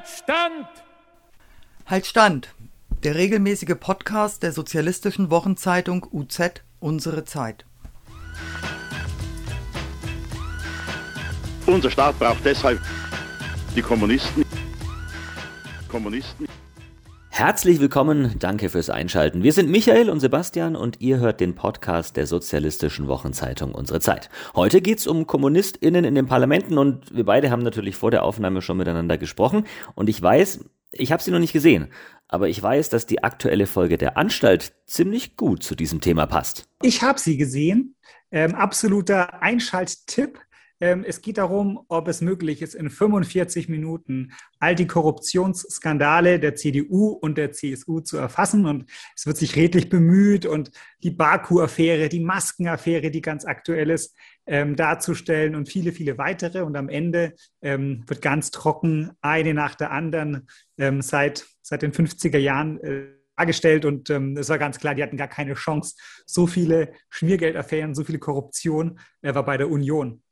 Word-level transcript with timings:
Halt 0.00 0.08
Stand! 0.08 0.66
Halt 1.84 2.06
Stand! 2.06 2.54
Der 3.02 3.16
regelmäßige 3.16 3.74
Podcast 3.78 4.42
der 4.42 4.52
sozialistischen 4.52 5.30
Wochenzeitung 5.30 6.06
UZ 6.10 6.62
Unsere 6.78 7.26
Zeit. 7.26 7.66
Unser 11.66 11.90
Staat 11.90 12.18
braucht 12.18 12.42
deshalb 12.46 12.80
die 13.76 13.82
Kommunisten. 13.82 14.46
Kommunisten. 15.86 16.46
Herzlich 17.40 17.80
willkommen, 17.80 18.34
danke 18.38 18.68
fürs 18.68 18.90
Einschalten. 18.90 19.42
Wir 19.42 19.54
sind 19.54 19.70
Michael 19.70 20.10
und 20.10 20.20
Sebastian 20.20 20.76
und 20.76 21.00
ihr 21.00 21.20
hört 21.20 21.40
den 21.40 21.54
Podcast 21.54 22.18
der 22.18 22.26
sozialistischen 22.26 23.08
Wochenzeitung 23.08 23.74
Unsere 23.74 23.98
Zeit. 23.98 24.28
Heute 24.54 24.82
geht's 24.82 25.06
um 25.06 25.26
KommunistInnen 25.26 26.04
in 26.04 26.14
den 26.14 26.26
Parlamenten 26.26 26.76
und 26.76 27.16
wir 27.16 27.24
beide 27.24 27.50
haben 27.50 27.62
natürlich 27.62 27.96
vor 27.96 28.10
der 28.10 28.24
Aufnahme 28.24 28.60
schon 28.60 28.76
miteinander 28.76 29.16
gesprochen 29.16 29.64
und 29.94 30.10
ich 30.10 30.20
weiß, 30.20 30.66
ich 30.92 31.12
habe 31.12 31.22
sie 31.22 31.30
noch 31.30 31.38
nicht 31.38 31.54
gesehen, 31.54 31.88
aber 32.28 32.50
ich 32.50 32.62
weiß, 32.62 32.90
dass 32.90 33.06
die 33.06 33.24
aktuelle 33.24 33.66
Folge 33.66 33.96
der 33.96 34.18
Anstalt 34.18 34.74
ziemlich 34.84 35.38
gut 35.38 35.62
zu 35.62 35.74
diesem 35.74 36.02
Thema 36.02 36.26
passt. 36.26 36.68
Ich 36.82 37.02
habe 37.02 37.18
sie 37.18 37.38
gesehen. 37.38 37.96
Ähm, 38.30 38.54
absoluter 38.54 39.40
Einschalttipp. 39.40 40.38
Ähm, 40.80 41.04
es 41.06 41.20
geht 41.20 41.38
darum, 41.38 41.84
ob 41.88 42.08
es 42.08 42.22
möglich 42.22 42.62
ist, 42.62 42.74
in 42.74 42.88
45 42.88 43.68
Minuten 43.68 44.32
all 44.58 44.74
die 44.74 44.86
Korruptionsskandale 44.86 46.40
der 46.40 46.54
CDU 46.54 47.08
und 47.10 47.36
der 47.36 47.52
CSU 47.52 48.00
zu 48.00 48.16
erfassen. 48.16 48.64
Und 48.64 48.90
es 49.14 49.26
wird 49.26 49.36
sich 49.36 49.56
redlich 49.56 49.90
bemüht 49.90 50.46
und 50.46 50.72
die 51.02 51.10
Baku-Affäre, 51.10 52.08
die 52.08 52.20
Maskenaffäre, 52.20 53.10
die 53.10 53.20
ganz 53.20 53.44
aktuell 53.44 53.90
ist, 53.90 54.16
ähm, 54.46 54.74
darzustellen 54.74 55.54
und 55.54 55.68
viele, 55.68 55.92
viele 55.92 56.16
weitere. 56.16 56.62
Und 56.62 56.76
am 56.76 56.88
Ende 56.88 57.34
ähm, 57.60 58.04
wird 58.06 58.22
ganz 58.22 58.50
trocken 58.50 59.10
eine 59.20 59.54
nach 59.54 59.74
der 59.74 59.90
anderen 59.90 60.48
seit, 61.00 61.46
seit 61.60 61.82
den 61.82 61.92
50er 61.92 62.38
Jahren 62.38 62.80
äh, 62.80 63.20
dargestellt 63.36 63.84
und 63.84 64.08
es 64.10 64.48
war 64.48 64.58
ganz 64.58 64.78
klar, 64.78 64.94
die 64.94 65.02
hatten 65.02 65.16
gar 65.16 65.28
keine 65.28 65.54
Chance. 65.54 65.96
So 66.26 66.46
viele 66.46 66.92
Schmiergeldaffären, 67.08 67.94
so 67.94 68.04
viele 68.04 68.18
Korruption 68.18 68.98
äh, 69.22 69.34
war 69.34 69.44
bei 69.44 69.56
der 69.56 69.70
Union. 69.70 70.22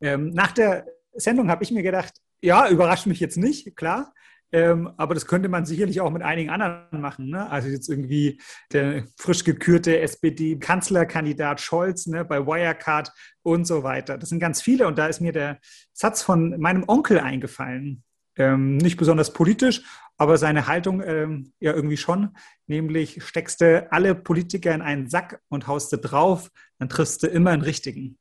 Ähm, 0.00 0.30
nach 0.30 0.52
der 0.52 0.86
Sendung 1.14 1.50
habe 1.50 1.64
ich 1.64 1.70
mir 1.70 1.82
gedacht, 1.82 2.14
ja, 2.40 2.68
überrascht 2.68 3.06
mich 3.06 3.20
jetzt 3.20 3.36
nicht, 3.36 3.76
klar. 3.76 4.12
Ähm, 4.50 4.90
aber 4.96 5.14
das 5.14 5.26
könnte 5.26 5.48
man 5.48 5.66
sicherlich 5.66 6.00
auch 6.00 6.10
mit 6.10 6.22
einigen 6.22 6.48
anderen 6.50 7.00
machen. 7.00 7.28
Ne? 7.28 7.50
Also 7.50 7.68
jetzt 7.68 7.88
irgendwie 7.88 8.40
der 8.72 9.04
frisch 9.16 9.44
gekürte 9.44 9.98
SPD-Kanzlerkandidat 10.00 11.60
Scholz 11.60 12.06
ne, 12.06 12.24
bei 12.24 12.46
Wirecard 12.46 13.12
und 13.42 13.66
so 13.66 13.82
weiter. 13.82 14.16
Das 14.16 14.30
sind 14.30 14.38
ganz 14.38 14.62
viele. 14.62 14.86
Und 14.86 14.96
da 14.96 15.06
ist 15.06 15.20
mir 15.20 15.32
der 15.32 15.58
Satz 15.92 16.22
von 16.22 16.58
meinem 16.58 16.84
Onkel 16.86 17.20
eingefallen. 17.20 18.02
Ähm, 18.36 18.78
nicht 18.78 18.96
besonders 18.96 19.32
politisch, 19.32 19.82
aber 20.16 20.38
seine 20.38 20.66
Haltung 20.66 21.02
ähm, 21.02 21.52
ja 21.60 21.74
irgendwie 21.74 21.96
schon. 21.96 22.36
Nämlich 22.66 23.22
steckst 23.24 23.60
du 23.60 23.90
alle 23.92 24.14
Politiker 24.14 24.72
in 24.72 24.80
einen 24.80 25.10
Sack 25.10 25.40
und 25.48 25.66
haust 25.66 25.92
du 25.92 25.98
drauf, 25.98 26.48
dann 26.78 26.88
triffst 26.88 27.22
du 27.22 27.26
immer 27.26 27.50
einen 27.50 27.62
richtigen. 27.62 28.16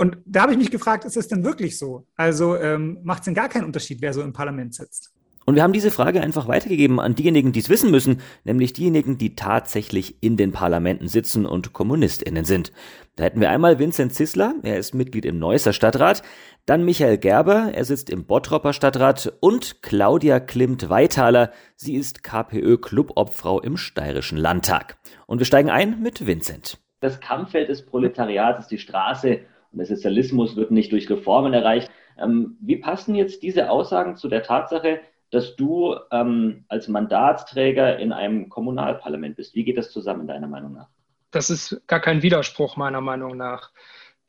Und 0.00 0.18
da 0.26 0.42
habe 0.42 0.52
ich 0.52 0.58
mich 0.58 0.70
gefragt, 0.70 1.04
ist 1.04 1.16
es 1.16 1.26
denn 1.26 1.42
wirklich 1.42 1.76
so? 1.76 2.06
Also 2.14 2.56
ähm, 2.56 2.98
macht 3.02 3.20
es 3.20 3.24
denn 3.24 3.34
gar 3.34 3.48
keinen 3.48 3.64
Unterschied, 3.64 4.00
wer 4.00 4.12
so 4.14 4.22
im 4.22 4.32
Parlament 4.32 4.72
sitzt? 4.72 5.12
Und 5.44 5.56
wir 5.56 5.64
haben 5.64 5.72
diese 5.72 5.90
Frage 5.90 6.20
einfach 6.20 6.46
weitergegeben 6.46 7.00
an 7.00 7.16
diejenigen, 7.16 7.50
die 7.50 7.58
es 7.58 7.68
wissen 7.68 7.90
müssen, 7.90 8.20
nämlich 8.44 8.72
diejenigen, 8.72 9.18
die 9.18 9.34
tatsächlich 9.34 10.22
in 10.22 10.36
den 10.36 10.52
Parlamenten 10.52 11.08
sitzen 11.08 11.46
und 11.46 11.72
KommunistInnen 11.72 12.44
sind. 12.44 12.70
Da 13.16 13.24
hätten 13.24 13.40
wir 13.40 13.50
einmal 13.50 13.80
Vincent 13.80 14.14
Zissler, 14.14 14.54
er 14.62 14.78
ist 14.78 14.94
Mitglied 14.94 15.24
im 15.24 15.40
Neusser 15.40 15.72
Stadtrat, 15.72 16.22
dann 16.64 16.84
Michael 16.84 17.18
Gerber, 17.18 17.72
er 17.74 17.84
sitzt 17.84 18.08
im 18.08 18.24
Bottropper 18.24 18.74
Stadtrat 18.74 19.32
und 19.40 19.82
Claudia 19.82 20.38
Klimt-Weithaler, 20.38 21.50
sie 21.74 21.96
ist 21.96 22.22
KPÖ-Clubobfrau 22.22 23.60
im 23.60 23.76
Steirischen 23.76 24.38
Landtag. 24.38 24.98
Und 25.26 25.38
wir 25.40 25.46
steigen 25.46 25.70
ein 25.70 26.00
mit 26.00 26.24
Vincent. 26.24 26.78
Das 27.00 27.18
Kampffeld 27.18 27.68
des 27.68 27.84
Proletariats 27.84 28.60
ist 28.60 28.70
die 28.70 28.78
Straße 28.78 29.40
der 29.78 29.86
Sozialismus 29.86 30.56
wird 30.56 30.70
nicht 30.70 30.92
durch 30.92 31.08
Reformen 31.08 31.52
erreicht. 31.52 31.90
Ähm, 32.18 32.56
wie 32.60 32.76
passen 32.76 33.14
jetzt 33.14 33.42
diese 33.42 33.70
Aussagen 33.70 34.16
zu 34.16 34.28
der 34.28 34.42
Tatsache, 34.42 35.00
dass 35.30 35.56
du 35.56 35.96
ähm, 36.10 36.64
als 36.68 36.88
Mandatsträger 36.88 37.98
in 37.98 38.12
einem 38.12 38.48
Kommunalparlament 38.48 39.36
bist? 39.36 39.54
Wie 39.54 39.64
geht 39.64 39.78
das 39.78 39.90
zusammen, 39.90 40.26
deiner 40.26 40.48
Meinung 40.48 40.72
nach? 40.72 40.88
Das 41.30 41.50
ist 41.50 41.82
gar 41.86 42.00
kein 42.00 42.22
Widerspruch, 42.22 42.76
meiner 42.76 43.00
Meinung 43.00 43.36
nach. 43.36 43.70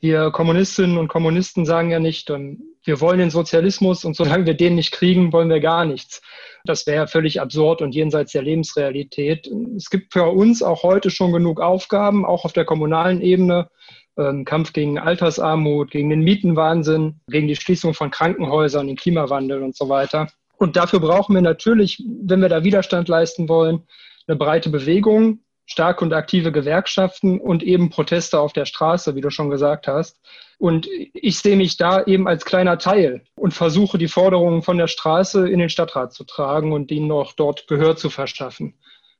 Wir 0.02 0.32
Kommunistinnen 0.32 0.98
und 0.98 1.10
Kommunisten 1.10 1.66
sagen 1.66 1.92
ja 1.92 2.00
nicht, 2.00 2.30
ähm, 2.30 2.62
wir 2.84 3.02
wollen 3.02 3.20
den 3.20 3.30
Sozialismus 3.30 4.06
und 4.06 4.16
solange 4.16 4.46
wir 4.46 4.54
den 4.54 4.76
nicht 4.76 4.92
kriegen, 4.92 5.34
wollen 5.34 5.50
wir 5.50 5.60
gar 5.60 5.86
nichts. 5.86 6.22
Das 6.64 6.88
wäre 6.88 7.08
völlig 7.08 7.42
absurd 7.42 7.82
und 7.82 7.94
jenseits 7.94 8.32
der 8.32 8.42
Lebensrealität. 8.42 9.50
Es 9.76 9.90
gibt 9.90 10.14
für 10.14 10.26
uns 10.26 10.64
auch 10.64 10.84
heute 10.84 11.10
schon 11.10 11.34
genug 11.34 11.60
Aufgaben, 11.60 12.26
auch 12.26 12.46
auf 12.46 12.54
der 12.54 12.66
kommunalen 12.66 13.22
Ebene, 13.22 13.70
ähm, 14.20 14.46
Kampf 14.46 14.74
gegen 14.74 15.00
Altersarmut, 15.00 15.92
gegen 15.92 16.10
den 16.10 16.22
Mietenwahnsinn, 16.22 17.20
gegen 17.28 17.48
die 17.48 17.56
Schließung 17.56 17.94
von 17.94 18.12
Krankenhäusern, 18.12 18.88
den 18.88 18.96
Klimawandel 18.98 19.64
und 19.64 19.76
so 19.76 19.90
weiter. 19.90 20.28
Und 20.58 20.76
dafür 20.76 21.00
brauchen 21.00 21.34
wir 21.34 21.42
natürlich, 21.42 22.04
wenn 22.06 22.42
wir 22.42 22.50
da 22.50 22.64
Widerstand 22.64 23.08
leisten 23.08 23.48
wollen, 23.48 23.84
eine 24.28 24.38
breite 24.38 24.70
Bewegung, 24.70 25.40
starke 25.66 26.04
und 26.04 26.14
aktive 26.14 26.52
Gewerkschaften 26.52 27.40
und 27.40 27.64
eben 27.64 27.90
Proteste 27.90 28.40
auf 28.40 28.54
der 28.54 28.66
Straße, 28.66 29.16
wie 29.16 29.22
du 29.22 29.30
schon 29.30 29.50
gesagt 29.50 29.88
hast. 29.88 30.20
Und 30.58 30.90
ich 31.14 31.40
sehe 31.40 31.56
mich 31.56 31.78
da 31.78 32.04
eben 32.04 32.28
als 32.28 32.44
kleiner 32.44 32.78
Teil 32.78 33.24
und 33.36 33.54
versuche 33.54 33.98
die 33.98 34.10
Forderungen 34.10 34.62
von 34.62 34.78
der 34.78 34.88
Straße 34.88 35.48
in 35.48 35.60
den 35.60 35.70
Stadtrat 35.70 36.12
zu 36.12 36.26
tragen 36.26 36.74
und 36.74 36.92
ihnen 36.92 37.12
auch 37.12 37.34
dort 37.34 37.68
Gehör 37.68 37.96
zu 37.96 38.10
verschaffen. 38.10 38.74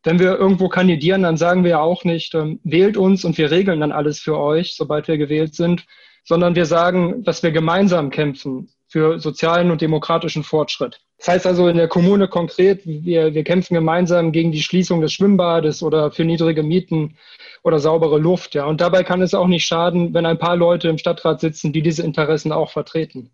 Wenn 0.04 0.20
wir 0.20 0.38
irgendwo 0.38 0.70
kandidieren, 0.70 1.24
dann 1.24 1.38
sagen 1.38 1.64
wir 1.64 1.72
ja 1.72 1.82
auch 1.82 2.04
nicht, 2.06 2.34
ähm, 2.36 2.60
wählt 2.64 2.98
uns 2.98 3.26
und 3.26 3.38
wir 3.38 3.52
regeln 3.52 3.82
dann 3.82 3.92
alles 3.92 4.20
für 4.20 4.38
euch, 4.38 4.76
sobald 4.76 5.08
wir 5.08 5.18
gewählt 5.18 5.56
sind, 5.56 5.86
sondern 6.24 6.56
wir 6.56 6.66
sagen, 6.66 7.24
dass 7.24 7.44
wir 7.44 7.52
gemeinsam 7.52 8.10
kämpfen 8.10 8.70
für 8.88 9.20
sozialen 9.20 9.72
und 9.72 9.82
demokratischen 9.82 10.44
Fortschritt. 10.44 11.02
Das 11.18 11.28
heißt 11.28 11.48
also 11.48 11.68
in 11.68 11.76
der 11.76 11.90
Kommune 11.90 12.30
konkret, 12.30 12.82
wir, 12.86 13.34
wir 13.34 13.44
kämpfen 13.44 13.74
gemeinsam 13.74 14.32
gegen 14.32 14.54
die 14.54 14.62
Schließung 14.62 15.02
des 15.02 15.12
Schwimmbades 15.12 15.84
oder 15.84 16.12
für 16.12 16.24
niedrige 16.24 16.64
Mieten 16.64 17.18
oder 17.62 17.80
saubere 17.80 18.18
Luft. 18.18 18.56
Ja. 18.56 18.66
Und 18.66 18.80
dabei 18.80 19.04
kann 19.04 19.22
es 19.22 19.34
auch 19.34 19.48
nicht 19.48 19.66
schaden, 19.66 20.14
wenn 20.14 20.26
ein 20.26 20.40
paar 20.40 20.56
Leute 20.56 20.88
im 20.88 20.98
Stadtrat 20.98 21.42
sitzen, 21.42 21.74
die 21.74 21.82
diese 21.82 22.04
Interessen 22.04 22.54
auch 22.54 22.72
vertreten. 22.72 23.32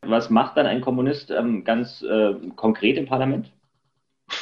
Was 0.00 0.30
macht 0.30 0.56
dann 0.56 0.66
ein 0.66 0.80
Kommunist 0.80 1.30
ähm, 1.30 1.62
ganz 1.62 2.02
äh, 2.02 2.34
konkret 2.54 2.96
im 2.96 3.06
Parlament? 3.06 3.52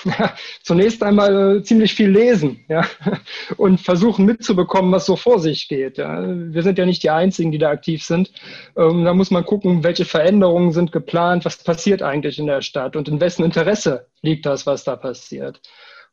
zunächst 0.63 1.03
einmal 1.03 1.59
äh, 1.59 1.63
ziemlich 1.63 1.95
viel 1.95 2.11
lesen 2.11 2.65
ja, 2.69 2.87
und 3.57 3.81
versuchen 3.81 4.25
mitzubekommen, 4.25 4.93
was 4.93 5.07
so 5.07 5.17
vor 5.17 5.41
sich 5.41 5.69
geht. 5.69 5.99
Ja. 5.99 6.23
Wir 6.27 6.63
sind 6.63 6.79
ja 6.79 6.87
nicht 6.87 7.03
die 7.03 7.11
Einzigen, 7.11 7.53
die 7.53 7.59
da 7.59 7.71
aktiv 7.71 8.05
sind. 8.05 8.33
Ähm, 8.77 9.05
da 9.05 9.15
muss 9.15 9.31
man 9.31 9.45
gucken, 9.45 9.85
welche 9.85 10.05
Veränderungen 10.05 10.73
sind 10.73 10.93
geplant, 10.93 11.45
was 11.45 11.63
passiert 11.63 12.03
eigentlich 12.03 12.39
in 12.39 12.47
der 12.47 12.63
Stadt 12.63 12.97
und 12.97 13.09
in 13.09 13.21
wessen 13.21 13.45
Interesse 13.45 14.07
liegt 14.23 14.47
das, 14.47 14.67
was 14.67 14.85
da 14.85 14.97
passiert. 14.97 15.61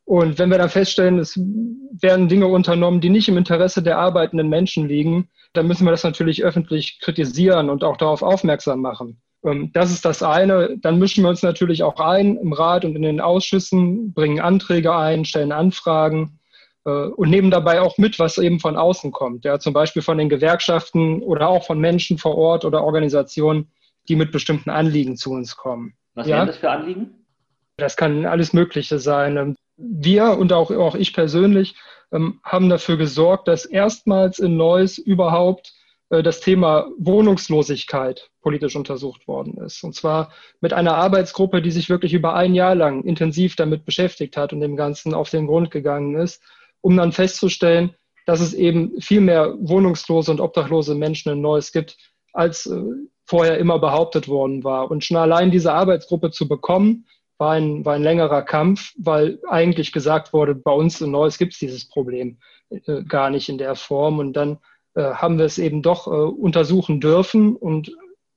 Und 0.04 0.38
wenn 0.38 0.50
wir 0.50 0.58
dann 0.58 0.68
feststellen, 0.68 1.18
es 1.18 1.38
werden 1.38 2.28
Dinge 2.28 2.48
unternommen, 2.48 3.00
die 3.00 3.10
nicht 3.10 3.28
im 3.28 3.36
Interesse 3.36 3.82
der 3.82 3.98
arbeitenden 3.98 4.48
Menschen 4.48 4.88
liegen, 4.88 5.28
dann 5.52 5.66
müssen 5.66 5.84
wir 5.84 5.92
das 5.92 6.02
natürlich 6.02 6.42
öffentlich 6.42 6.98
kritisieren 7.00 7.70
und 7.70 7.84
auch 7.84 7.96
darauf 7.96 8.22
aufmerksam 8.22 8.80
machen. 8.80 9.20
Ähm, 9.44 9.70
das 9.72 9.90
ist 9.90 10.04
das 10.04 10.22
eine. 10.22 10.76
Dann 10.78 10.98
mischen 10.98 11.24
wir 11.24 11.30
uns 11.30 11.42
natürlich 11.42 11.82
auch 11.82 12.00
ein 12.00 12.36
im 12.36 12.52
Rat 12.52 12.84
und 12.84 12.96
in 12.96 13.02
den 13.02 13.20
Ausschüssen, 13.20 14.12
bringen 14.12 14.40
Anträge 14.40 14.94
ein, 14.94 15.24
stellen 15.24 15.52
Anfragen 15.52 16.38
äh, 16.84 16.90
und 16.90 17.30
nehmen 17.30 17.50
dabei 17.50 17.80
auch 17.80 17.98
mit, 17.98 18.18
was 18.18 18.38
eben 18.38 18.60
von 18.60 18.76
außen 18.76 19.12
kommt. 19.12 19.44
Ja, 19.44 19.58
zum 19.58 19.72
Beispiel 19.72 20.02
von 20.02 20.18
den 20.18 20.28
Gewerkschaften 20.28 21.22
oder 21.22 21.48
auch 21.48 21.64
von 21.64 21.78
Menschen 21.78 22.18
vor 22.18 22.36
Ort 22.36 22.64
oder 22.64 22.84
Organisationen, 22.84 23.70
die 24.08 24.16
mit 24.16 24.32
bestimmten 24.32 24.70
Anliegen 24.70 25.16
zu 25.16 25.32
uns 25.32 25.56
kommen. 25.56 25.94
Was 26.14 26.26
ja? 26.26 26.36
wären 26.36 26.46
das 26.46 26.56
für 26.56 26.70
Anliegen? 26.70 27.10
Das 27.76 27.96
kann 27.96 28.26
alles 28.26 28.52
Mögliche 28.52 28.98
sein. 28.98 29.36
Ähm, 29.36 29.56
wir 29.76 30.38
und 30.38 30.52
auch, 30.52 30.70
auch 30.70 30.94
ich 30.94 31.12
persönlich 31.12 31.74
ähm, 32.12 32.40
haben 32.44 32.68
dafür 32.68 32.96
gesorgt, 32.96 33.48
dass 33.48 33.64
erstmals 33.64 34.38
in 34.38 34.56
Neuss 34.56 34.98
überhaupt 34.98 35.72
das 36.20 36.40
Thema 36.40 36.88
Wohnungslosigkeit 36.98 38.30
politisch 38.42 38.76
untersucht 38.76 39.26
worden 39.26 39.56
ist. 39.64 39.82
Und 39.82 39.94
zwar 39.94 40.30
mit 40.60 40.74
einer 40.74 40.94
Arbeitsgruppe, 40.96 41.62
die 41.62 41.70
sich 41.70 41.88
wirklich 41.88 42.12
über 42.12 42.34
ein 42.34 42.54
Jahr 42.54 42.74
lang 42.74 43.04
intensiv 43.04 43.56
damit 43.56 43.86
beschäftigt 43.86 44.36
hat 44.36 44.52
und 44.52 44.60
dem 44.60 44.76
Ganzen 44.76 45.14
auf 45.14 45.30
den 45.30 45.46
Grund 45.46 45.70
gegangen 45.70 46.16
ist, 46.16 46.42
um 46.82 46.96
dann 46.96 47.12
festzustellen, 47.12 47.94
dass 48.26 48.40
es 48.40 48.52
eben 48.52 49.00
viel 49.00 49.20
mehr 49.22 49.54
wohnungslose 49.58 50.30
und 50.30 50.40
obdachlose 50.40 50.94
Menschen 50.94 51.32
in 51.32 51.40
Neuss 51.40 51.72
gibt, 51.72 51.96
als 52.32 52.66
äh, 52.66 52.82
vorher 53.24 53.56
immer 53.58 53.78
behauptet 53.78 54.28
worden 54.28 54.64
war. 54.64 54.90
Und 54.90 55.04
schon 55.04 55.16
allein 55.16 55.50
diese 55.50 55.72
Arbeitsgruppe 55.72 56.30
zu 56.30 56.46
bekommen, 56.46 57.06
war 57.38 57.52
ein, 57.52 57.84
war 57.84 57.94
ein 57.94 58.02
längerer 58.02 58.42
Kampf, 58.42 58.92
weil 58.98 59.40
eigentlich 59.48 59.92
gesagt 59.92 60.32
wurde, 60.32 60.54
bei 60.54 60.72
uns 60.72 61.00
in 61.00 61.10
Neuss 61.10 61.38
gibt 61.38 61.54
es 61.54 61.58
dieses 61.58 61.88
Problem 61.88 62.38
äh, 62.70 63.02
gar 63.04 63.30
nicht 63.30 63.48
in 63.48 63.58
der 63.58 63.74
Form. 63.74 64.18
Und 64.18 64.34
dann 64.34 64.52
äh, 64.52 64.58
haben 65.00 65.38
wir 65.38 65.44
es 65.44 65.58
eben 65.58 65.82
doch 65.82 66.06
äh, 66.06 66.10
untersuchen 66.10 67.00
dürfen 67.00 67.56
und 67.56 67.92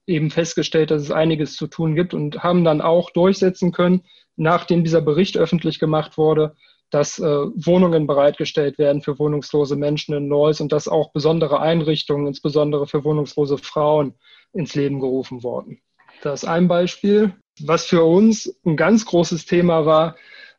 eben 0.08 0.30
festgestellt, 0.30 0.92
dass 0.92 1.02
es 1.02 1.12
einiges 1.12 1.56
zu 1.56 1.68
tun 1.68 1.96
gibt 1.96 2.14
und 2.14 2.44
haben 2.44 2.64
dann 2.64 2.82
auch 2.82 3.10
durchsetzen 3.10 3.72
können, 3.72 4.04
nachdem 4.36 4.84
dieser 4.84 5.02
Bericht 5.02 5.38
öffentlich 5.38 5.80
gemacht 5.80 6.18
wurde, 6.18 6.56
dass 6.92 7.20
äh, 7.20 7.24
Wohnungen 7.26 8.08
bereitgestellt 8.08 8.78
werden 8.78 9.02
für 9.02 9.18
wohnungslose 9.18 9.76
Menschen 9.76 10.16
in 10.16 10.28
Neuss 10.28 10.62
und 10.62 10.72
dass 10.72 10.88
auch 10.88 11.12
besondere 11.12 11.60
Einrichtungen, 11.60 12.28
insbesondere 12.28 12.88
für 12.88 13.04
wohnungslose 13.04 13.58
Frauen, 13.58 14.14
ins 14.54 14.76
Leben 14.76 15.00
gerufen 15.00 15.44
wurden. 15.44 15.82
Das 16.22 16.44
ist 16.44 16.50
ein 16.50 16.68
Beispiel. 16.68 17.34
Was 17.62 17.86
für 17.86 18.04
uns 18.04 18.58
ein 18.66 18.78
ganz 18.78 19.06
großes 19.06 19.46
Thema 19.46 19.86
war 19.86 20.16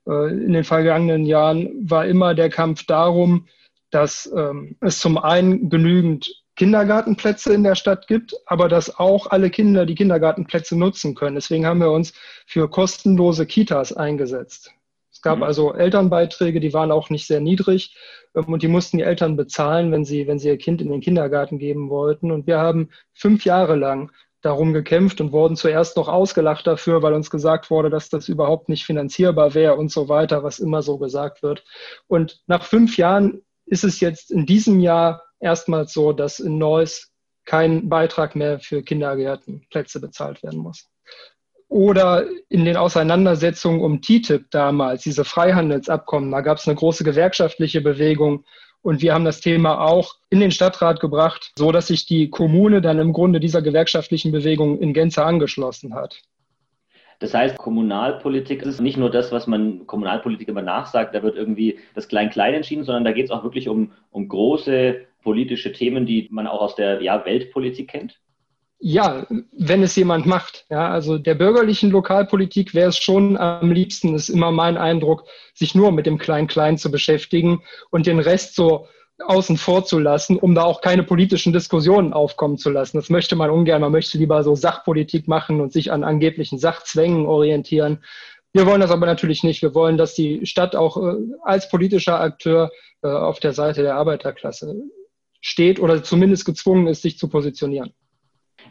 äh, 0.07 0.31
in 0.31 0.53
den 0.53 0.65
vergangenen 0.65 1.25
Jahren, 1.25 1.89
war 1.89 2.07
immer 2.07 2.35
der 2.35 2.51
Kampf 2.51 2.85
darum, 2.85 3.47
dass 3.97 4.31
ähm, 4.37 4.77
es 4.83 4.99
zum 4.99 5.17
einen 5.17 5.71
genügend 5.71 6.31
Kindergartenplätze 6.57 7.55
in 7.55 7.65
der 7.65 7.75
Stadt 7.77 8.09
gibt, 8.09 8.35
aber 8.45 8.69
dass 8.69 8.99
auch 8.99 9.29
alle 9.29 9.49
Kinder 9.49 9.87
die 9.87 9.95
Kindergartenplätze 9.95 10.77
nutzen 10.77 11.15
können. 11.15 11.35
Deswegen 11.35 11.65
haben 11.65 11.81
wir 11.81 11.91
uns 11.91 12.13
für 12.47 12.69
kostenlose 12.69 13.47
Kitas 13.47 13.95
eingesetzt. 13.95 14.71
Es 15.11 15.23
gab 15.23 15.39
mhm. 15.39 15.45
also 15.45 15.73
Elternbeiträge, 15.73 16.61
die 16.61 16.75
waren 16.75 16.93
auch 16.93 17.09
nicht 17.09 17.27
sehr 17.27 17.41
niedrig 17.41 17.97
ähm, 18.35 18.53
und 18.53 18.63
die 18.63 18.69
mussten 18.69 18.99
die 18.99 19.05
Eltern 19.05 19.35
bezahlen, 19.35 19.91
wenn 19.93 20.05
sie, 20.05 20.27
wenn 20.27 20.39
sie 20.39 20.49
ihr 20.49 20.59
Kind 20.59 20.83
in 20.83 20.91
den 20.91 21.01
Kindergarten 21.01 21.59
geben 21.59 21.89
wollten. 21.89 22.31
Und 22.31 22.47
wir 22.47 22.59
haben 22.59 22.91
fünf 23.15 23.47
Jahre 23.47 23.77
lang 23.77 24.13
darum 24.43 24.75
gekämpft 24.75 25.23
und 25.23 25.33
wurden 25.33 25.57
zuerst 25.57 25.97
noch 25.97 26.09
ausgelacht 26.09 26.67
dafür, 26.67 27.03
weil 27.03 27.15
uns 27.15 27.31
gesagt 27.31 27.71
wurde, 27.71 27.89
dass 27.89 28.11
das 28.11 28.29
überhaupt 28.29 28.69
nicht 28.69 28.85
finanzierbar 28.85 29.55
wäre 29.55 29.77
und 29.77 29.91
so 29.91 30.11
weiter, 30.11 30.45
was 30.45 30.59
immer 30.59 30.83
so 30.83 30.99
gesagt 30.99 31.43
wird. 31.43 31.65
Und 32.09 32.43
nach 32.47 32.63
fünf 32.63 32.99
Jahren 32.99 33.41
ist 33.67 33.85
es 33.85 34.01
jetzt 34.01 34.31
in 34.31 34.47
diesem 34.47 34.81
Jahr 34.81 35.23
erstmals 35.41 35.93
so, 35.93 36.13
dass 36.13 36.39
in 36.39 36.59
Neuss 36.59 37.13
kein 37.45 37.89
Beitrag 37.89 38.35
mehr 38.35 38.59
für 38.61 38.83
Kindergärtenplätze 38.83 40.01
bezahlt 40.01 40.43
werden 40.43 40.61
muss. 40.61 40.89
Oder 41.69 42.27
in 42.49 42.65
den 42.65 42.77
Auseinandersetzungen 42.77 43.81
um 43.81 44.01
TTIP 44.01 44.51
damals, 44.51 45.03
diese 45.03 45.25
Freihandelsabkommen, 45.25 46.31
da 46.31 46.41
gab 46.41 46.59
es 46.59 46.67
eine 46.67 46.77
große 46.77 47.03
gewerkschaftliche 47.03 47.81
Bewegung 47.81 48.45
und 48.83 49.03
wir 49.03 49.15
haben 49.15 49.25
das 49.25 49.41
Thema 49.41 49.81
auch 49.81 50.15
in 50.31 50.39
den 50.39 50.53
Stadtrat 50.53 51.01
gebracht, 51.01 51.53
so 51.59 51.73
dass 51.73 51.89
sich 51.89 52.07
die 52.07 52.31
Kommune 52.31 52.81
dann 52.81 53.01
im 53.01 53.13
Grunde 53.13 53.41
dieser 53.41 53.63
gewerkschaftlichen 53.63 54.31
Bewegung 54.31 54.79
in 54.79 54.93
Gänze 54.93 55.25
angeschlossen 55.25 55.95
hat. 55.95 56.23
Das 57.19 57.33
heißt, 57.33 57.57
Kommunalpolitik 57.57 58.63
ist 58.63 58.81
nicht 58.81 58.97
nur 58.97 59.11
das, 59.11 59.33
was 59.33 59.47
man 59.47 59.87
Kommunalpolitik 59.87 60.49
immer 60.49 60.63
nachsagt, 60.63 61.15
da 61.15 61.23
wird 61.23 61.37
irgendwie 61.37 61.79
das 61.95 62.09
Klein-Klein 62.09 62.55
entschieden, 62.55 62.85
sondern 62.85 63.05
da 63.05 63.13
geht 63.13 63.27
es 63.27 63.31
auch 63.31 63.43
wirklich 63.43 63.69
um, 63.69 63.93
um 64.11 64.29
große 64.29 65.07
politische 65.23 65.73
Themen, 65.73 66.07
die 66.07 66.29
man 66.31 66.47
auch 66.47 66.61
aus 66.61 66.77
der 66.77 67.03
ja, 67.03 67.25
Weltpolitik 67.25 67.89
kennt? 67.89 68.21
Ja, 68.79 69.27
wenn 69.53 69.83
es 69.83 69.97
jemand 69.97 70.27
macht. 70.27 70.67
Ja, 70.69 70.91
also 70.91 71.17
der 71.17 71.35
bürgerlichen 71.35 71.91
Lokalpolitik 71.91 72.75
wäre 72.75 72.91
es 72.91 72.99
schon 72.99 73.39
am 73.39 73.73
liebsten, 73.73 74.15
ist 74.15 74.29
immer 74.29 74.53
mein 74.53 74.77
Eindruck, 74.77 75.25
sich 75.55 75.75
nur 75.75 75.93
mit 75.93 76.05
dem 76.05 76.19
Klein-Klein 76.19 76.77
zu 76.77 76.91
beschäftigen 76.91 77.63
und 77.91 78.07
den 78.07 78.21
Rest 78.21 78.55
so 78.55 78.87
außen 79.25 79.57
vor 79.57 79.85
zu 79.85 79.99
lassen, 79.99 80.37
um 80.37 80.55
da 80.55 80.65
auch 80.65 80.81
keine 80.81 81.03
politischen 81.03 81.53
Diskussionen 81.53 82.13
aufkommen 82.13 82.59
zu 82.59 82.71
lassen. 82.71 82.99
Das 82.99 83.11
möchte 83.11 83.37
man 83.37 83.51
ungern. 83.51 83.81
Man 83.81 83.93
möchte 83.93 84.19
lieber 84.19 84.43
so 84.43 84.55
Sachpolitik 84.55 85.27
machen 85.27 85.61
und 85.61 85.73
sich 85.73 85.91
an 85.91 86.05
angeblichen 86.05 86.59
Sachzwängen 86.59 87.27
orientieren. 87.27 88.05
Wir 88.53 88.67
wollen 88.67 88.81
das 88.81 88.91
aber 88.91 89.07
natürlich 89.07 89.43
nicht. 89.43 89.63
Wir 89.63 89.75
wollen, 89.75 89.97
dass 89.97 90.15
die 90.15 90.45
Stadt 90.47 90.77
auch 90.77 90.97
äh, 90.97 91.17
als 91.43 91.69
politischer 91.69 92.21
Akteur 92.21 92.71
äh, 93.03 93.09
auf 93.09 93.41
der 93.41 93.53
Seite 93.53 93.83
der 93.83 93.97
Arbeiterklasse 93.97 94.83
steht 95.41 95.81
oder 95.81 96.03
zumindest 96.03 96.45
gezwungen 96.45 96.87
ist, 96.87 97.03
sich 97.03 97.19
zu 97.19 97.29
positionieren. 97.29 97.93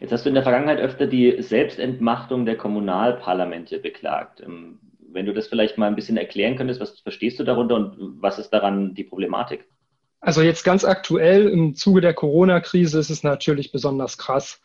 Jetzt 0.00 0.12
hast 0.12 0.24
du 0.24 0.28
in 0.28 0.34
der 0.34 0.42
Vergangenheit 0.42 0.78
öfter 0.78 1.06
die 1.06 1.40
Selbstentmachtung 1.40 2.44
der 2.44 2.56
Kommunalparlamente 2.56 3.78
beklagt. 3.78 4.40
Ähm, 4.40 4.80
wenn 5.12 5.26
du 5.26 5.32
das 5.32 5.48
vielleicht 5.48 5.78
mal 5.78 5.86
ein 5.86 5.94
bisschen 5.94 6.18
erklären 6.18 6.56
könntest, 6.56 6.80
was 6.80 7.00
verstehst 7.00 7.38
du 7.38 7.44
darunter 7.44 7.76
und 7.76 8.20
was 8.20 8.38
ist 8.38 8.50
daran 8.50 8.94
die 8.94 9.04
Problematik? 9.04 9.66
Also 10.26 10.42
jetzt 10.42 10.64
ganz 10.64 10.84
aktuell 10.84 11.46
im 11.46 11.76
Zuge 11.76 12.00
der 12.00 12.12
Corona-Krise 12.12 12.98
ist 12.98 13.10
es 13.10 13.22
natürlich 13.22 13.70
besonders 13.70 14.18
krass. 14.18 14.60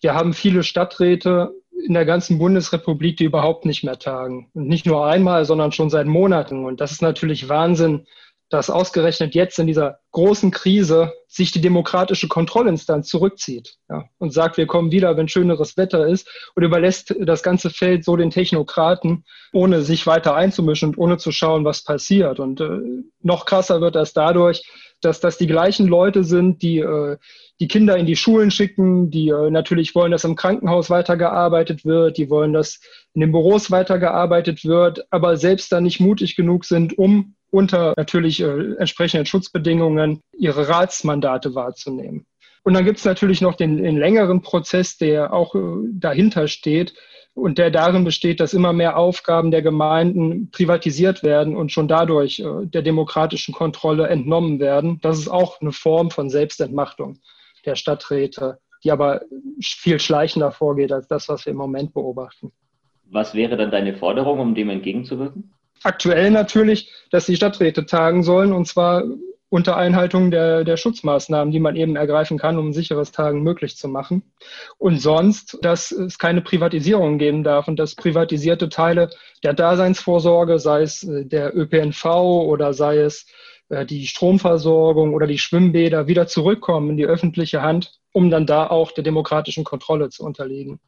Wir 0.00 0.14
haben 0.14 0.32
viele 0.32 0.62
Stadträte 0.62 1.52
in 1.86 1.92
der 1.92 2.06
ganzen 2.06 2.38
Bundesrepublik, 2.38 3.18
die 3.18 3.24
überhaupt 3.24 3.66
nicht 3.66 3.84
mehr 3.84 3.98
tagen. 3.98 4.48
Und 4.54 4.68
nicht 4.68 4.86
nur 4.86 5.04
einmal, 5.06 5.44
sondern 5.44 5.70
schon 5.70 5.90
seit 5.90 6.06
Monaten. 6.06 6.64
Und 6.64 6.80
das 6.80 6.92
ist 6.92 7.02
natürlich 7.02 7.50
Wahnsinn, 7.50 8.06
dass 8.48 8.70
ausgerechnet 8.70 9.34
jetzt 9.34 9.58
in 9.58 9.66
dieser 9.66 9.98
großen 10.12 10.50
Krise 10.50 11.12
sich 11.26 11.52
die 11.52 11.60
demokratische 11.60 12.28
Kontrollinstanz 12.28 13.08
zurückzieht 13.08 13.76
ja, 13.90 14.04
und 14.16 14.32
sagt, 14.32 14.56
wir 14.56 14.66
kommen 14.66 14.92
wieder, 14.92 15.16
wenn 15.18 15.28
schöneres 15.28 15.76
Wetter 15.76 16.06
ist 16.06 16.28
und 16.54 16.62
überlässt 16.62 17.14
das 17.20 17.42
ganze 17.42 17.68
Feld 17.68 18.04
so 18.04 18.16
den 18.16 18.30
Technokraten, 18.30 19.24
ohne 19.52 19.82
sich 19.82 20.06
weiter 20.06 20.34
einzumischen 20.34 20.90
und 20.90 20.98
ohne 20.98 21.18
zu 21.18 21.32
schauen, 21.32 21.66
was 21.66 21.84
passiert. 21.84 22.40
Und 22.40 22.62
äh, 22.62 22.78
noch 23.20 23.44
krasser 23.44 23.82
wird 23.82 23.94
das 23.94 24.14
dadurch, 24.14 24.64
dass 25.04 25.20
das 25.20 25.38
die 25.38 25.46
gleichen 25.46 25.86
Leute 25.86 26.24
sind, 26.24 26.62
die 26.62 26.78
äh, 26.78 27.16
die 27.60 27.68
Kinder 27.68 27.96
in 27.96 28.06
die 28.06 28.16
Schulen 28.16 28.50
schicken, 28.50 29.10
die 29.10 29.28
äh, 29.28 29.50
natürlich 29.50 29.94
wollen, 29.94 30.10
dass 30.10 30.24
im 30.24 30.34
Krankenhaus 30.34 30.90
weitergearbeitet 30.90 31.84
wird, 31.84 32.18
die 32.18 32.28
wollen, 32.28 32.52
dass 32.52 32.80
in 33.14 33.20
den 33.20 33.32
Büros 33.32 33.70
weitergearbeitet 33.70 34.64
wird, 34.64 35.06
aber 35.10 35.36
selbst 35.36 35.70
dann 35.70 35.84
nicht 35.84 36.00
mutig 36.00 36.34
genug 36.34 36.64
sind, 36.64 36.98
um 36.98 37.34
unter 37.50 37.94
natürlich 37.96 38.40
äh, 38.40 38.74
entsprechenden 38.78 39.26
Schutzbedingungen 39.26 40.22
ihre 40.32 40.68
Ratsmandate 40.68 41.54
wahrzunehmen. 41.54 42.26
Und 42.64 42.74
dann 42.74 42.84
gibt 42.84 42.98
es 42.98 43.04
natürlich 43.04 43.40
noch 43.40 43.54
den, 43.54 43.82
den, 43.82 43.96
längeren 43.96 44.40
Prozess, 44.40 44.96
der 44.96 45.32
auch 45.32 45.54
äh, 45.54 45.60
dahinter 45.92 46.48
steht 46.48 46.94
und 47.34 47.58
der 47.58 47.70
darin 47.70 48.04
besteht, 48.04 48.40
dass 48.40 48.54
immer 48.54 48.72
mehr 48.72 48.96
Aufgaben 48.96 49.50
der 49.50 49.62
Gemeinden 49.62 50.50
privatisiert 50.50 51.22
werden 51.22 51.56
und 51.56 51.72
schon 51.72 51.88
dadurch 51.88 52.40
äh, 52.40 52.66
der 52.66 52.82
demokratischen 52.82 53.54
Kontrolle 53.54 54.08
entnommen 54.08 54.60
werden. 54.60 54.98
Das 55.02 55.18
ist 55.18 55.28
auch 55.28 55.60
eine 55.60 55.72
Form 55.72 56.10
von 56.10 56.28
Selbstentmachtung 56.28 57.18
der 57.64 57.76
Stadträte, 57.76 58.58
die 58.84 58.90
aber 58.90 59.22
viel 59.62 59.98
schleichender 60.00 60.52
vorgeht 60.52 60.92
als 60.92 61.06
das, 61.08 61.28
was 61.28 61.46
wir 61.46 61.52
im 61.52 61.56
Moment 61.56 61.94
beobachten. 61.94 62.52
Was 63.10 63.34
wäre 63.34 63.56
dann 63.56 63.70
deine 63.70 63.94
Forderung, 63.94 64.40
um 64.40 64.54
dem 64.54 64.70
entgegenzuwirken? 64.70 65.52
Aktuell 65.84 66.30
natürlich, 66.30 66.90
dass 67.10 67.26
die 67.26 67.36
Stadträte 67.36 67.86
tagen 67.86 68.22
sollen 68.22 68.52
und 68.52 68.66
zwar 68.66 69.04
unter 69.52 69.76
Einhaltung 69.76 70.30
der, 70.30 70.64
der 70.64 70.78
Schutzmaßnahmen, 70.78 71.52
die 71.52 71.60
man 71.60 71.76
eben 71.76 71.94
ergreifen 71.94 72.38
kann, 72.38 72.56
um 72.56 72.72
sicheres 72.72 73.12
Tagen 73.12 73.42
möglich 73.42 73.76
zu 73.76 73.86
machen. 73.86 74.22
Und 74.78 74.98
sonst, 74.98 75.58
dass 75.60 75.92
es 75.92 76.18
keine 76.18 76.40
Privatisierung 76.40 77.18
geben 77.18 77.44
darf 77.44 77.68
und 77.68 77.78
dass 77.78 77.94
privatisierte 77.94 78.70
Teile 78.70 79.10
der 79.44 79.52
Daseinsvorsorge, 79.52 80.58
sei 80.58 80.80
es 80.80 81.02
äh, 81.02 81.26
der 81.26 81.54
ÖPNV 81.54 82.06
oder 82.06 82.72
sei 82.72 83.00
es 83.00 83.26
äh, 83.68 83.84
die 83.84 84.06
Stromversorgung 84.06 85.12
oder 85.12 85.26
die 85.26 85.38
Schwimmbäder, 85.38 86.06
wieder 86.06 86.26
zurückkommen 86.26 86.88
in 86.88 86.96
die 86.96 87.04
öffentliche 87.04 87.60
Hand, 87.60 87.92
um 88.12 88.30
dann 88.30 88.46
da 88.46 88.68
auch 88.68 88.92
der 88.92 89.04
demokratischen 89.04 89.64
Kontrolle 89.64 90.08
zu 90.08 90.24
unterliegen. 90.24 90.80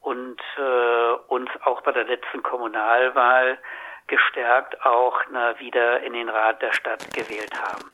und 0.00 0.40
äh, 0.56 1.12
uns 1.28 1.50
auch 1.64 1.82
bei 1.82 1.92
der 1.92 2.04
letzten 2.04 2.42
Kommunalwahl 2.42 3.58
gestärkt 4.06 4.84
auch 4.84 5.14
ne, 5.30 5.54
wieder 5.58 6.02
in 6.02 6.14
den 6.14 6.28
Rat 6.28 6.62
der 6.62 6.72
Stadt 6.72 7.12
gewählt 7.14 7.52
haben. 7.60 7.90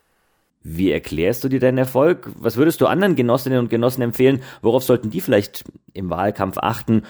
Wie 0.63 0.93
erklärst 0.93 1.45
du 1.45 1.49
dir 1.49 1.61
deinen 1.61 1.77
Erfolg? 1.77 2.27
Was 2.39 2.57
würdest 2.57 2.81
du 2.81 2.87
anderen 2.87 3.17
Genossinnen 3.17 3.59
und 3.59 3.69
Genossen 3.69 4.01
empfehlen? 4.01 4.43
Worauf 4.63 4.83
sollten 4.83 5.11
die 5.11 5.21
vielleicht 5.21 5.65
im 5.93 6.09
Wahlkampf 6.09 6.57
achten? 6.57 7.05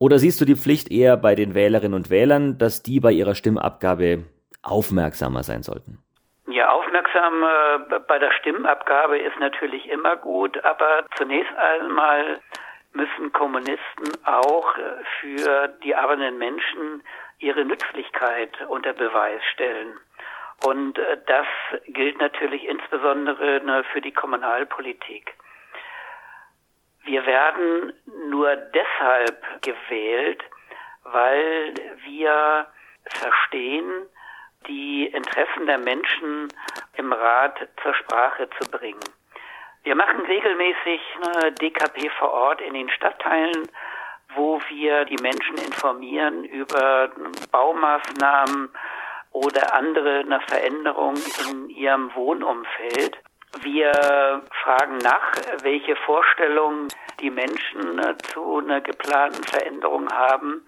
Oder 0.00 0.18
siehst 0.18 0.40
du 0.40 0.46
die 0.46 0.56
Pflicht 0.56 0.90
eher 0.90 1.18
bei 1.18 1.34
den 1.34 1.54
Wählerinnen 1.54 1.92
und 1.92 2.08
Wählern, 2.08 2.56
dass 2.56 2.82
die 2.82 3.00
bei 3.00 3.12
ihrer 3.12 3.34
Stimmabgabe 3.34 4.24
aufmerksamer 4.62 5.42
sein 5.42 5.62
sollten? 5.62 5.98
Ja, 6.48 6.70
aufmerksam 6.70 7.42
äh, 7.42 7.98
bei 8.08 8.18
der 8.18 8.32
Stimmabgabe 8.32 9.18
ist 9.18 9.38
natürlich 9.38 9.90
immer 9.90 10.16
gut, 10.16 10.64
aber 10.64 11.04
zunächst 11.16 11.54
einmal 11.54 12.40
müssen 12.94 13.30
Kommunisten 13.32 14.08
auch 14.24 14.74
äh, 14.78 15.04
für 15.20 15.68
die 15.84 15.94
arbeitenden 15.94 16.38
Menschen 16.38 17.02
ihre 17.38 17.66
Nützlichkeit 17.66 18.52
unter 18.68 18.94
Beweis 18.94 19.42
stellen. 19.52 19.98
Und 20.64 20.98
äh, 20.98 21.18
das 21.26 21.46
gilt 21.88 22.18
natürlich 22.18 22.66
insbesondere 22.66 23.60
ne, 23.66 23.84
für 23.92 24.00
die 24.00 24.12
Kommunalpolitik. 24.12 25.34
Wir 27.04 27.24
werden 27.26 27.92
nur 28.28 28.56
deshalb 28.56 29.62
gewählt, 29.62 30.42
weil 31.04 31.74
wir 32.04 32.66
verstehen, 33.04 34.06
die 34.66 35.06
Interessen 35.06 35.66
der 35.66 35.78
Menschen 35.78 36.48
im 36.94 37.12
Rat 37.12 37.68
zur 37.82 37.94
Sprache 37.94 38.48
zu 38.60 38.70
bringen. 38.70 39.00
Wir 39.82 39.94
machen 39.94 40.20
regelmäßig 40.26 41.00
eine 41.24 41.52
DKP 41.52 42.10
vor 42.18 42.30
Ort 42.30 42.60
in 42.60 42.74
den 42.74 42.90
Stadtteilen, 42.90 43.68
wo 44.34 44.60
wir 44.68 45.06
die 45.06 45.20
Menschen 45.22 45.56
informieren 45.56 46.44
über 46.44 47.10
Baumaßnahmen, 47.50 48.70
oder 49.32 49.74
andere 49.74 50.20
eine 50.20 50.40
Veränderung 50.40 51.14
in 51.48 51.70
ihrem 51.70 52.14
Wohnumfeld. 52.14 53.18
Wir 53.62 54.42
fragen 54.62 54.98
nach, 54.98 55.32
welche 55.62 55.96
Vorstellungen 55.96 56.88
die 57.20 57.30
Menschen 57.30 57.98
äh, 57.98 58.16
zu 58.18 58.58
einer 58.58 58.80
geplanten 58.80 59.42
Veränderung 59.44 60.10
haben 60.12 60.64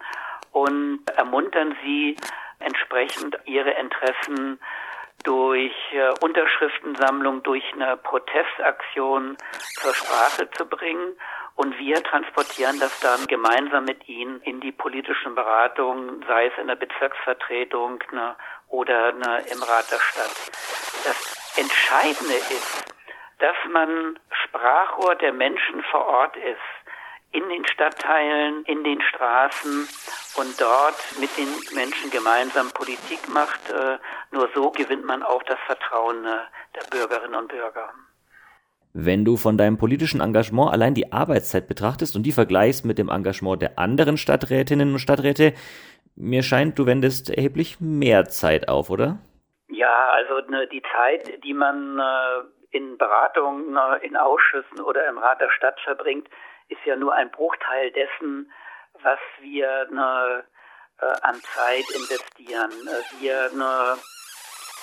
und 0.51 1.01
ermuntern 1.15 1.75
sie 1.83 2.15
entsprechend 2.59 3.37
ihre 3.45 3.71
Interessen 3.71 4.59
durch 5.23 5.73
äh, 5.93 6.11
Unterschriftensammlung, 6.21 7.43
durch 7.43 7.63
eine 7.73 7.97
Protestaktion 7.97 9.37
zur 9.75 9.93
Sprache 9.93 10.49
zu 10.51 10.65
bringen. 10.65 11.15
Und 11.55 11.77
wir 11.77 12.01
transportieren 12.03 12.79
das 12.79 12.99
dann 12.99 13.27
gemeinsam 13.27 13.85
mit 13.85 14.09
Ihnen 14.09 14.41
in 14.41 14.59
die 14.59 14.71
politischen 14.71 15.35
Beratungen, 15.35 16.23
sei 16.27 16.47
es 16.47 16.53
in 16.59 16.67
der 16.67 16.75
Bezirksvertretung 16.75 18.03
ne, 18.11 18.35
oder 18.69 19.11
ne, 19.13 19.43
im 19.51 19.61
Rat 19.61 19.91
der 19.91 19.99
Stadt. 19.99 20.35
Das 21.05 21.42
Entscheidende 21.55 22.33
ist, 22.33 22.93
dass 23.39 23.55
man 23.71 24.19
Sprachrohr 24.45 25.15
der 25.15 25.33
Menschen 25.33 25.83
vor 25.91 26.05
Ort 26.05 26.35
ist, 26.37 26.83
in 27.31 27.47
den 27.49 27.65
Stadtteilen, 27.67 28.63
in 28.65 28.83
den 28.83 29.01
Straßen 29.01 29.87
und 30.35 30.61
dort 30.61 30.95
mit 31.19 31.29
den 31.37 31.47
Menschen 31.75 32.11
gemeinsam 32.11 32.69
Politik 32.71 33.27
macht. 33.27 33.69
Äh, 33.69 33.97
nur 34.31 34.49
so 34.53 34.71
gewinnt 34.71 35.05
man 35.05 35.23
auch 35.23 35.41
das 35.43 35.57
Vertrauen 35.65 36.25
äh, 36.25 36.37
der 36.75 36.87
Bürgerinnen 36.89 37.35
und 37.35 37.47
Bürger. 37.49 37.89
Wenn 38.93 39.25
du 39.25 39.37
von 39.37 39.57
deinem 39.57 39.77
politischen 39.77 40.21
Engagement 40.21 40.71
allein 40.71 40.93
die 40.93 41.11
Arbeitszeit 41.11 41.67
betrachtest 41.67 42.15
und 42.15 42.23
die 42.23 42.31
vergleichst 42.31 42.85
mit 42.85 42.99
dem 42.99 43.09
Engagement 43.09 43.61
der 43.61 43.79
anderen 43.79 44.17
Stadträtinnen 44.17 44.93
und 44.93 44.99
Stadträte, 44.99 45.53
mir 46.15 46.43
scheint, 46.43 46.77
du 46.77 46.85
wendest 46.85 47.31
erheblich 47.31 47.79
mehr 47.79 48.29
Zeit 48.29 48.69
auf, 48.69 48.91
oder? 48.91 49.17
Ja, 49.73 50.09
also 50.09 50.39
ne, 50.49 50.67
die 50.67 50.83
Zeit, 50.95 51.43
die 51.43 51.53
man 51.53 51.99
äh, 51.99 52.77
in 52.77 52.97
Beratungen, 52.97 53.75
äh, 53.75 54.05
in 54.05 54.15
Ausschüssen 54.15 54.81
oder 54.81 55.07
im 55.07 55.17
Rat 55.17 55.41
der 55.41 55.49
Stadt 55.49 55.79
verbringt, 55.81 56.27
ist 56.69 56.85
ja 56.85 56.95
nur 56.95 57.13
ein 57.13 57.31
Bruchteil 57.31 57.91
dessen, 57.91 58.51
was 59.01 59.19
wir 59.39 59.87
ne, 59.89 60.43
äh, 60.99 61.05
an 61.21 61.41
Zeit 61.55 61.85
investieren. 61.95 62.71
Äh, 62.87 63.21
wir 63.21 63.49
ne, 63.53 63.97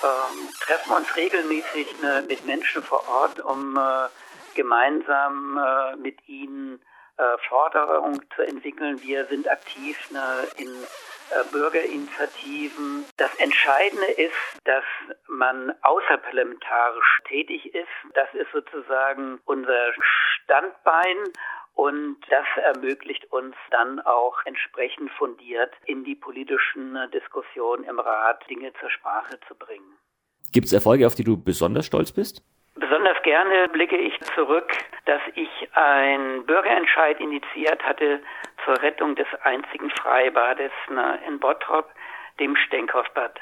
ähm, 0.03 0.49
treffen 0.65 0.93
uns 0.93 1.15
regelmäßig 1.15 2.01
ne, 2.01 2.25
mit 2.27 2.45
Menschen 2.45 2.83
vor 2.83 3.07
Ort, 3.07 3.39
um 3.39 3.77
äh, 3.77 4.09
gemeinsam 4.55 5.57
äh, 5.57 5.95
mit 5.95 6.27
ihnen 6.27 6.81
äh, 7.21 7.37
Forderungen 7.47 8.19
zu 8.35 8.41
entwickeln. 8.41 8.99
Wir 9.03 9.25
sind 9.25 9.47
aktiv 9.47 9.95
ne, 10.09 10.47
in 10.57 10.67
äh, 10.67 11.43
Bürgerinitiativen. 11.51 13.05
Das 13.17 13.29
Entscheidende 13.35 14.07
ist, 14.07 14.33
dass 14.65 14.83
man 15.27 15.71
außerparlamentarisch 15.83 17.21
tätig 17.27 17.75
ist. 17.75 18.15
Das 18.15 18.27
ist 18.33 18.51
sozusagen 18.51 19.39
unser 19.45 19.93
Standbein 20.43 21.17
und 21.75 22.17
das 22.31 22.45
ermöglicht 22.73 23.31
uns 23.31 23.55
dann 23.69 23.99
auch 23.99 24.37
entsprechend 24.45 25.11
fundiert 25.11 25.71
in 25.85 26.03
die 26.03 26.15
politischen 26.15 26.97
Diskussionen 27.13 27.83
im 27.83 27.99
Rat 27.99 28.43
Dinge 28.49 28.73
zur 28.79 28.89
Sprache 28.89 29.39
zu 29.47 29.53
bringen. 29.53 29.95
Gibt 30.51 30.65
es 30.65 30.73
Erfolge, 30.73 31.05
auf 31.05 31.13
die 31.13 31.23
du 31.23 31.37
besonders 31.37 31.85
stolz 31.85 32.11
bist? 32.11 32.43
Besonders 32.75 33.21
gerne 33.23 33.67
blicke 33.69 33.97
ich 33.97 34.19
zurück, 34.35 34.71
dass 35.05 35.21
ich 35.35 35.69
einen 35.73 36.45
Bürgerentscheid 36.45 37.19
initiiert 37.19 37.83
hatte 37.83 38.21
zur 38.63 38.81
Rettung 38.81 39.15
des 39.15 39.27
einzigen 39.43 39.89
Freibades 39.91 40.71
in 41.27 41.39
Bottrop, 41.39 41.89
dem 42.39 42.55
Stenkhoffbad. 42.55 43.39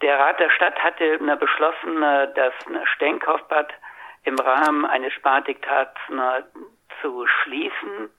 Der 0.00 0.18
Rat 0.18 0.38
der 0.38 0.50
Stadt 0.50 0.78
hatte 0.82 1.18
beschlossen, 1.36 2.00
das 2.34 2.54
Stenkhoffbad 2.94 3.72
im 4.24 4.38
Rahmen 4.38 4.84
eines 4.86 5.12
Spardiktats 5.14 5.98
zu 7.02 7.26
schließen. 7.26 8.10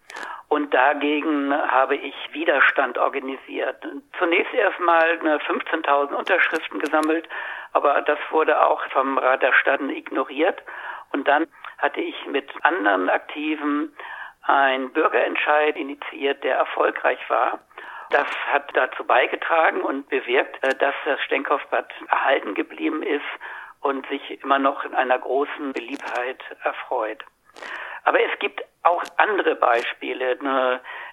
Und 0.50 0.74
dagegen 0.74 1.54
habe 1.54 1.96
ich 1.96 2.16
Widerstand 2.34 2.98
organisiert. 2.98 3.78
Zunächst 4.18 4.54
erstmal 4.54 5.12
15.000 5.12 6.14
Unterschriften 6.14 6.80
gesammelt, 6.80 7.30
aber 7.74 8.02
das 8.02 8.20
wurde 8.30 8.62
auch 8.66 8.82
vom 8.92 9.18
Rat 9.18 9.42
der 9.42 9.54
Stadt 9.54 9.82
ignoriert. 9.82 10.62
Und 11.12 11.28
dann 11.28 11.48
hatte 11.78 12.02
ich 12.02 12.26
mit 12.28 12.50
anderen 12.64 13.10
Aktiven 13.10 13.94
einen 14.44 14.92
Bürgerentscheid 14.92 15.76
initiiert, 15.76 16.44
der 16.44 16.58
erfolgreich 16.58 17.20
war. 17.30 17.60
Das 18.10 18.28
hat 18.52 18.72
dazu 18.74 19.04
beigetragen 19.04 19.82
und 19.82 20.10
bewirkt, 20.10 20.64
äh, 20.64 20.76
dass 20.76 20.96
das 21.06 21.22
Stenkhoffbad 21.22 21.92
erhalten 22.10 22.56
geblieben 22.56 23.04
ist 23.04 23.26
und 23.82 24.08
sich 24.08 24.44
immer 24.44 24.60
noch 24.60 24.84
in 24.84 24.96
einer 24.96 25.20
großen 25.20 25.74
Beliebtheit 25.74 26.44
erfreut. 26.64 27.24
Aber 28.04 28.20
es 28.20 28.40
gibt 28.40 28.64
auch 28.84 29.04
andere 29.18 29.56
Beispiele. 29.56 30.38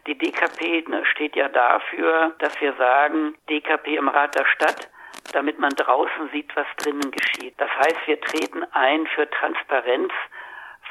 Die 0.07 0.17
DKP 0.17 0.85
ne, 0.89 1.05
steht 1.05 1.37
ja 1.37 1.49
dafür, 1.49 2.35
dass 2.39 2.59
wir 2.61 2.73
sagen, 2.75 3.37
DKP 3.51 3.97
im 3.97 4.09
Rat 4.09 4.35
der 4.35 4.47
Stadt, 4.47 4.89
damit 5.37 5.59
man 5.59 5.71
draußen 5.71 6.31
sieht, 6.33 6.51
was 6.57 6.67
drinnen 6.79 7.11
geschieht. 7.11 7.55
Das 7.59 7.71
heißt, 7.71 8.07
wir 8.07 8.19
treten 8.23 8.65
ein 8.73 9.07
für 9.09 9.29
Transparenz 9.29 10.11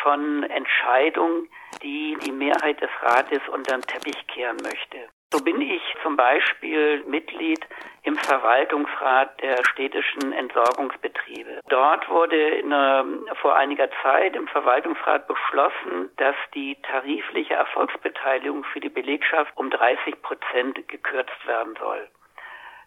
von 0.03 0.43
Entscheidungen, 0.43 1.49
die 1.81 2.15
die 2.23 2.31
Mehrheit 2.31 2.79
des 2.79 2.91
Rates 3.01 3.41
unter 3.51 3.77
den 3.77 3.81
Teppich 3.81 4.27
kehren 4.27 4.57
möchte. 4.57 5.09
So 5.33 5.43
bin 5.43 5.59
ich 5.59 5.81
zum 6.03 6.15
Beispiel 6.15 7.03
Mitglied 7.07 7.59
im 8.03 8.15
Verwaltungsrat 8.15 9.41
der 9.41 9.65
städtischen 9.65 10.31
Entsorgungsbetriebe. 10.31 11.61
Dort 11.67 12.07
wurde 12.07 12.61
eine, 12.63 13.03
vor 13.41 13.55
einiger 13.55 13.89
Zeit 14.03 14.35
im 14.35 14.47
Verwaltungsrat 14.47 15.27
beschlossen, 15.27 16.11
dass 16.17 16.35
die 16.53 16.77
tarifliche 16.83 17.55
Erfolgsbeteiligung 17.55 18.63
für 18.65 18.79
die 18.79 18.89
Belegschaft 18.89 19.51
um 19.57 19.71
30 19.71 20.21
Prozent 20.21 20.87
gekürzt 20.87 21.47
werden 21.47 21.75
soll. 21.79 22.07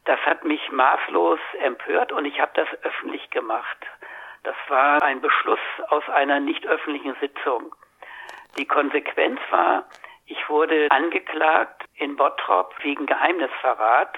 Das 0.09 0.19
hat 0.21 0.43
mich 0.43 0.73
maßlos 0.73 1.39
empört 1.61 2.13
und 2.13 2.25
ich 2.25 2.41
habe 2.41 2.51
das 2.55 2.67
öffentlich 2.83 3.29
gemacht. 3.29 3.77
Das 4.43 4.57
war 4.69 5.03
ein 5.03 5.21
Beschluss 5.21 5.59
aus 5.91 6.09
einer 6.09 6.41
nicht 6.41 6.67
öffentlichen 6.67 7.15
Sitzung. 7.21 7.75
Die 8.57 8.65
Konsequenz 8.65 9.39
war, 9.51 9.85
ich 10.25 10.49
wurde 10.49 10.89
angeklagt 10.91 11.85
in 11.97 12.17
Bottrop 12.17 12.75
wegen 12.83 13.05
Geheimnisverrat. 13.05 14.17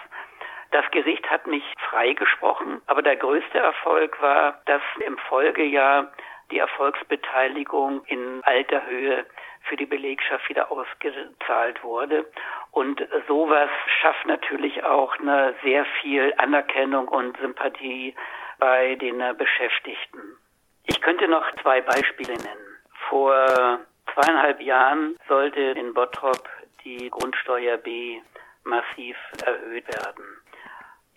Das 0.70 0.88
Gericht 0.92 1.28
hat 1.28 1.48
mich 1.48 1.64
freigesprochen, 1.90 2.80
aber 2.86 3.02
der 3.02 3.16
größte 3.16 3.58
Erfolg 3.58 4.22
war, 4.22 4.62
dass 4.66 4.82
im 5.04 5.18
Folgejahr 5.18 6.12
die 6.50 6.58
Erfolgsbeteiligung 6.58 8.04
in 8.06 8.40
alter 8.44 8.86
Höhe 8.86 9.26
für 9.62 9.76
die 9.76 9.86
Belegschaft 9.86 10.48
wieder 10.48 10.70
ausgezahlt 10.70 11.82
wurde. 11.82 12.26
Und 12.72 13.02
sowas 13.28 13.70
schafft 14.00 14.26
natürlich 14.26 14.84
auch 14.84 15.18
eine 15.18 15.54
sehr 15.62 15.84
viel 16.00 16.32
Anerkennung 16.38 17.08
und 17.08 17.36
Sympathie 17.38 18.14
bei 18.58 18.94
den 18.96 19.18
Beschäftigten. 19.36 20.36
Ich 20.84 21.00
könnte 21.00 21.28
noch 21.28 21.44
zwei 21.62 21.80
Beispiele 21.80 22.34
nennen. 22.34 22.78
Vor 23.08 23.80
zweieinhalb 24.14 24.60
Jahren 24.60 25.16
sollte 25.28 25.60
in 25.60 25.94
Bottrop 25.94 26.48
die 26.84 27.10
Grundsteuer 27.10 27.76
B 27.76 28.20
massiv 28.64 29.16
erhöht 29.44 29.86
werden. 29.88 30.24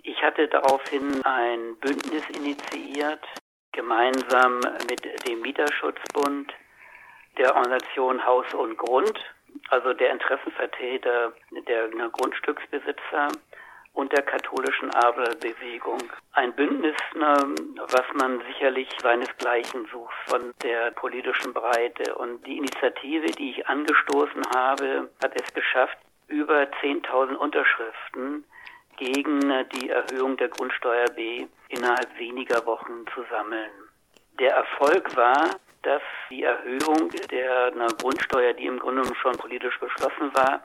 Ich 0.04 0.22
hatte 0.22 0.48
daraufhin 0.48 1.24
ein 1.24 1.78
Bündnis 1.80 2.30
initiiert, 2.30 3.26
gemeinsam 3.74 4.60
mit 4.90 5.28
dem 5.28 5.42
Mieterschutzbund, 5.42 6.54
der 7.38 7.56
Organisation 7.56 8.26
Haus 8.26 8.54
und 8.54 8.78
Grund, 8.78 9.20
also 9.70 9.94
der 9.94 10.12
Interessenvertreter 10.12 11.34
der 11.68 11.90
Grundstücksbesitzer 12.10 13.28
und 13.94 14.12
der 14.12 14.24
katholischen 14.24 14.90
Arbeiterbewegung. 14.96 16.00
Ein 16.34 16.54
Bündnis, 16.54 16.96
ne, 17.16 17.36
was 17.90 18.06
man 18.16 18.42
sicherlich 18.48 18.90
seinesgleichen 19.02 19.88
sucht 19.92 20.16
von 20.26 20.54
der 20.64 20.92
politischen 20.92 21.54
Breite. 21.54 22.16
Und 22.16 22.46
die 22.46 22.58
Initiative, 22.58 23.28
die 23.28 23.52
ich 23.52 23.68
angestoßen 23.68 24.44
habe, 24.56 25.10
hat 25.24 25.40
es 25.40 25.54
geschafft, 25.54 25.98
über 26.28 26.64
10.000 26.82 27.36
Unterschriften 27.36 28.46
gegen 28.98 29.40
die 29.76 29.90
Erhöhung 29.90 30.38
der 30.38 30.50
Grundsteuer 30.50 31.10
B 31.16 31.46
innerhalb 31.70 32.18
weniger 32.18 32.66
Wochen 32.66 33.06
zu 33.14 33.24
sammeln. 33.30 33.72
Der 34.40 34.56
Erfolg 34.56 35.16
war, 35.16 35.50
dass 35.84 36.02
die 36.30 36.44
Erhöhung 36.44 37.10
der 37.30 37.72
Grundsteuer, 38.02 38.54
die 38.54 38.66
im 38.66 38.80
Grunde 38.80 39.04
schon 39.16 39.34
politisch 39.34 39.80
beschlossen 39.80 40.34
war, 40.34 40.64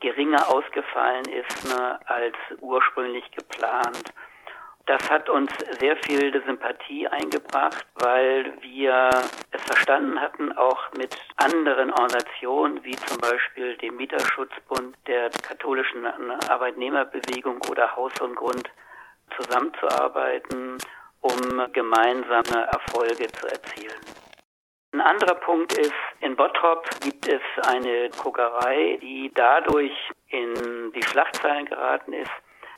geringer 0.00 0.48
ausgefallen 0.48 1.24
ist 1.26 1.68
ne, 1.68 1.98
als 2.06 2.36
ursprünglich 2.60 3.30
geplant. 3.30 4.12
Das 4.86 5.08
hat 5.08 5.30
uns 5.30 5.50
sehr 5.80 5.96
viel 5.96 6.42
Sympathie 6.44 7.08
eingebracht, 7.08 7.86
weil 7.94 8.52
wir 8.60 9.08
es 9.50 9.62
verstanden 9.62 10.20
hatten, 10.20 10.52
auch 10.52 10.92
mit 10.92 11.16
anderen 11.36 11.90
Organisationen 11.90 12.84
wie 12.84 12.96
zum 12.96 13.18
Beispiel 13.18 13.78
dem 13.78 13.96
Mieterschutzbund, 13.96 14.94
der 15.06 15.30
katholischen 15.30 16.06
Arbeitnehmerbewegung 16.50 17.62
oder 17.70 17.96
Haus 17.96 18.12
und 18.20 18.34
Grund 18.36 18.70
zusammenzuarbeiten, 19.36 20.76
um 21.22 21.72
gemeinsame 21.72 22.66
Erfolge 22.70 23.26
zu 23.28 23.46
erzielen. 23.46 24.00
Ein 24.92 25.00
anderer 25.00 25.34
Punkt 25.36 25.76
ist, 25.78 25.94
in 26.20 26.36
Bottrop 26.36 26.88
gibt 27.00 27.26
es 27.26 27.40
eine 27.66 28.10
Kokerei, 28.10 28.98
die 29.00 29.32
dadurch 29.34 29.92
in 30.28 30.92
die 30.92 31.02
Schlagzeilen 31.02 31.64
geraten 31.66 32.12
ist, 32.12 32.30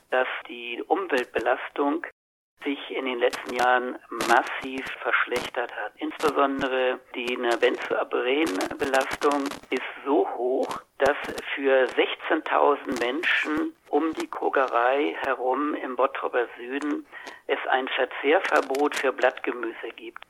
dass 0.09 0.27
die 0.47 0.81
Umweltbelastung 0.87 2.05
sich 2.63 2.79
in 2.91 3.05
den 3.05 3.19
letzten 3.19 3.53
Jahren 3.53 3.97
massiv 4.27 4.83
verschlechtert 5.01 5.73
hat. 5.75 5.93
Insbesondere 5.97 6.99
die 7.13 7.37
Benzoabrenbelastung 7.59 9.43
ist 9.69 9.83
so 10.05 10.27
hoch, 10.35 10.81
dass 10.97 11.17
für 11.53 11.85
16.000 11.85 12.99
Menschen 12.99 13.75
um 13.89 14.13
die 14.13 14.27
Kogerei 14.27 15.15
herum 15.23 15.75
im 15.75 15.95
Bottroper 15.95 16.47
Süden 16.57 17.05
es 17.45 17.59
ein 17.69 17.87
Verzehrverbot 17.89 18.95
für 18.95 19.13
Blattgemüse 19.13 19.89
gibt. 19.95 20.23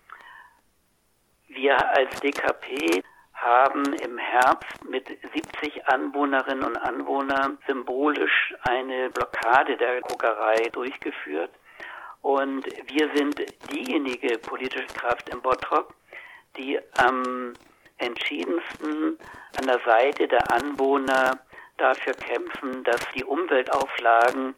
Wir 1.47 1.77
als 1.95 2.19
DKP 2.19 3.01
haben 3.37 3.93
im 3.93 4.17
Herbst 4.17 4.83
mit 4.89 5.07
70 5.07 5.87
Anwohnerinnen 5.87 6.63
und 6.63 6.77
Anwohnern 6.77 7.57
symbolisch 7.67 8.53
eine 8.63 9.09
Blockade 9.11 9.77
der 9.77 10.01
Kokerei 10.01 10.69
durchgeführt. 10.71 11.51
Und 12.21 12.65
wir 12.65 13.09
sind 13.15 13.39
diejenige 13.71 14.37
politische 14.39 14.87
Kraft 14.87 15.29
in 15.29 15.41
Bottrop, 15.41 15.93
die 16.57 16.79
am 16.97 17.53
entschiedensten 17.99 19.17
an 19.57 19.67
der 19.67 19.79
Seite 19.85 20.27
der 20.27 20.51
Anwohner 20.51 21.39
dafür 21.77 22.13
kämpfen, 22.13 22.83
dass 22.83 22.99
die 23.15 23.23
Umweltauflagen 23.23 24.55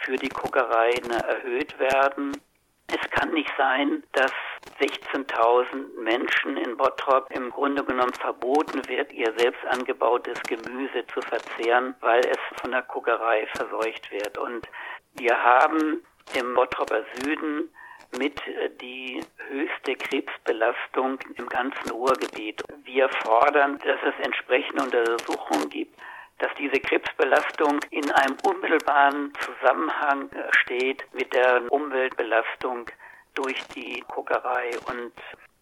für 0.00 0.16
die 0.16 0.28
Kokereien 0.28 1.10
erhöht 1.10 1.78
werden. 1.78 2.40
Es 2.86 3.10
kann 3.10 3.32
nicht 3.32 3.52
sein, 3.56 4.02
dass 4.12 4.32
16.000 4.78 6.00
Menschen 6.02 6.56
in 6.56 6.76
Bottrop 6.76 7.30
im 7.30 7.50
Grunde 7.50 7.84
genommen 7.84 8.12
verboten 8.14 8.86
wird, 8.88 9.12
ihr 9.12 9.32
selbst 9.36 9.64
angebautes 9.66 10.40
Gemüse 10.42 11.06
zu 11.12 11.20
verzehren, 11.22 11.94
weil 12.00 12.20
es 12.20 12.38
von 12.60 12.70
der 12.70 12.82
Kuckerei 12.82 13.46
verseucht 13.54 14.10
wird. 14.10 14.38
Und 14.38 14.68
wir 15.14 15.42
haben 15.42 16.02
im 16.34 16.54
Bottroper 16.54 17.02
Süden 17.22 17.70
mit 18.18 18.40
die 18.80 19.20
höchste 19.48 19.94
Krebsbelastung 19.96 21.18
im 21.36 21.48
ganzen 21.48 21.90
Ruhrgebiet. 21.90 22.62
Wir 22.84 23.08
fordern, 23.08 23.78
dass 23.78 24.00
es 24.02 24.24
entsprechende 24.24 24.82
Untersuchungen 24.82 25.68
gibt, 25.70 25.96
dass 26.38 26.50
diese 26.58 26.80
Krebsbelastung 26.80 27.80
in 27.90 28.10
einem 28.12 28.36
unmittelbaren 28.42 29.32
Zusammenhang 29.40 30.30
steht 30.62 31.04
mit 31.12 31.32
der 31.34 31.70
Umweltbelastung 31.70 32.90
durch 33.42 33.62
die 33.74 34.02
Kokerei. 34.08 34.70
Und 34.88 35.12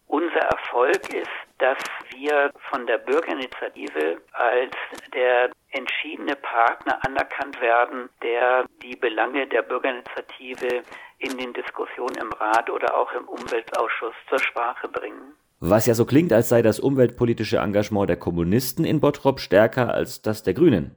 unser 0.07 0.39
Erfolg 0.39 1.13
ist, 1.13 1.29
dass 1.59 1.77
wir 2.11 2.51
von 2.71 2.87
der 2.87 2.97
Bürgerinitiative 2.97 4.17
als 4.33 4.73
der 5.13 5.51
entschiedene 5.71 6.35
Partner 6.35 6.99
anerkannt 7.05 7.61
werden, 7.61 8.09
der 8.23 8.65
die 8.81 8.95
Belange 8.95 9.47
der 9.47 9.61
Bürgerinitiative 9.61 10.83
in 11.19 11.37
den 11.37 11.53
Diskussionen 11.53 12.15
im 12.15 12.31
Rat 12.33 12.69
oder 12.69 12.97
auch 12.97 13.11
im 13.13 13.27
Umweltausschuss 13.27 14.15
zur 14.29 14.39
Sprache 14.39 14.87
bringen. 14.87 15.33
Was 15.59 15.85
ja 15.85 15.93
so 15.93 16.05
klingt, 16.05 16.31
als 16.31 16.49
sei 16.49 16.61
das 16.61 16.79
umweltpolitische 16.79 17.57
Engagement 17.57 18.09
der 18.09 18.17
Kommunisten 18.17 18.85
in 18.85 19.01
Bottrop 19.01 19.41
stärker 19.41 19.93
als 19.93 20.21
das 20.21 20.41
der 20.41 20.53
Grünen. 20.53 20.95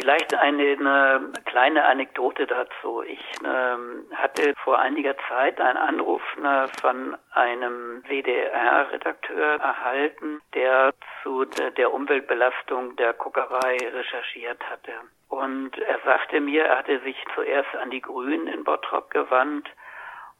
Vielleicht 0.00 0.32
eine, 0.32 0.62
eine, 0.62 1.32
kleine 1.44 1.84
Anekdote 1.84 2.46
dazu. 2.46 3.02
Ich 3.02 3.20
ähm, 3.44 4.06
hatte 4.14 4.54
vor 4.62 4.78
einiger 4.78 5.16
Zeit 5.28 5.60
einen 5.60 5.76
Anruf 5.76 6.22
ne, 6.40 6.66
von 6.80 7.16
einem 7.32 8.04
WDR-Redakteur 8.06 9.56
erhalten, 9.60 10.40
der 10.54 10.94
zu 11.22 11.44
de, 11.46 11.72
der 11.72 11.92
Umweltbelastung 11.92 12.94
der 12.94 13.12
Kokerei 13.12 13.76
recherchiert 13.92 14.62
hatte. 14.70 14.92
Und 15.28 15.76
er 15.76 15.98
sagte 16.04 16.40
mir, 16.40 16.66
er 16.66 16.78
hatte 16.78 17.00
sich 17.00 17.16
zuerst 17.34 17.74
an 17.82 17.90
die 17.90 18.00
Grünen 18.00 18.46
in 18.46 18.62
Bottrop 18.62 19.10
gewandt 19.10 19.68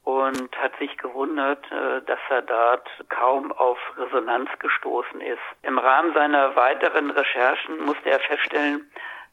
und 0.05 0.57
hat 0.57 0.77
sich 0.77 0.97
gewundert, 0.97 1.69
äh, 1.69 2.01
dass 2.03 2.19
er 2.29 2.43
dort 2.43 2.89
kaum 3.09 3.51
auf 3.51 3.77
Resonanz 3.97 4.49
gestoßen 4.59 5.19
ist. 5.19 5.43
Im 5.63 5.77
Rahmen 5.77 6.13
seiner 6.13 6.55
weiteren 6.55 7.11
Recherchen 7.11 7.83
musste 7.83 8.09
er 8.09 8.21
feststellen, 8.21 8.89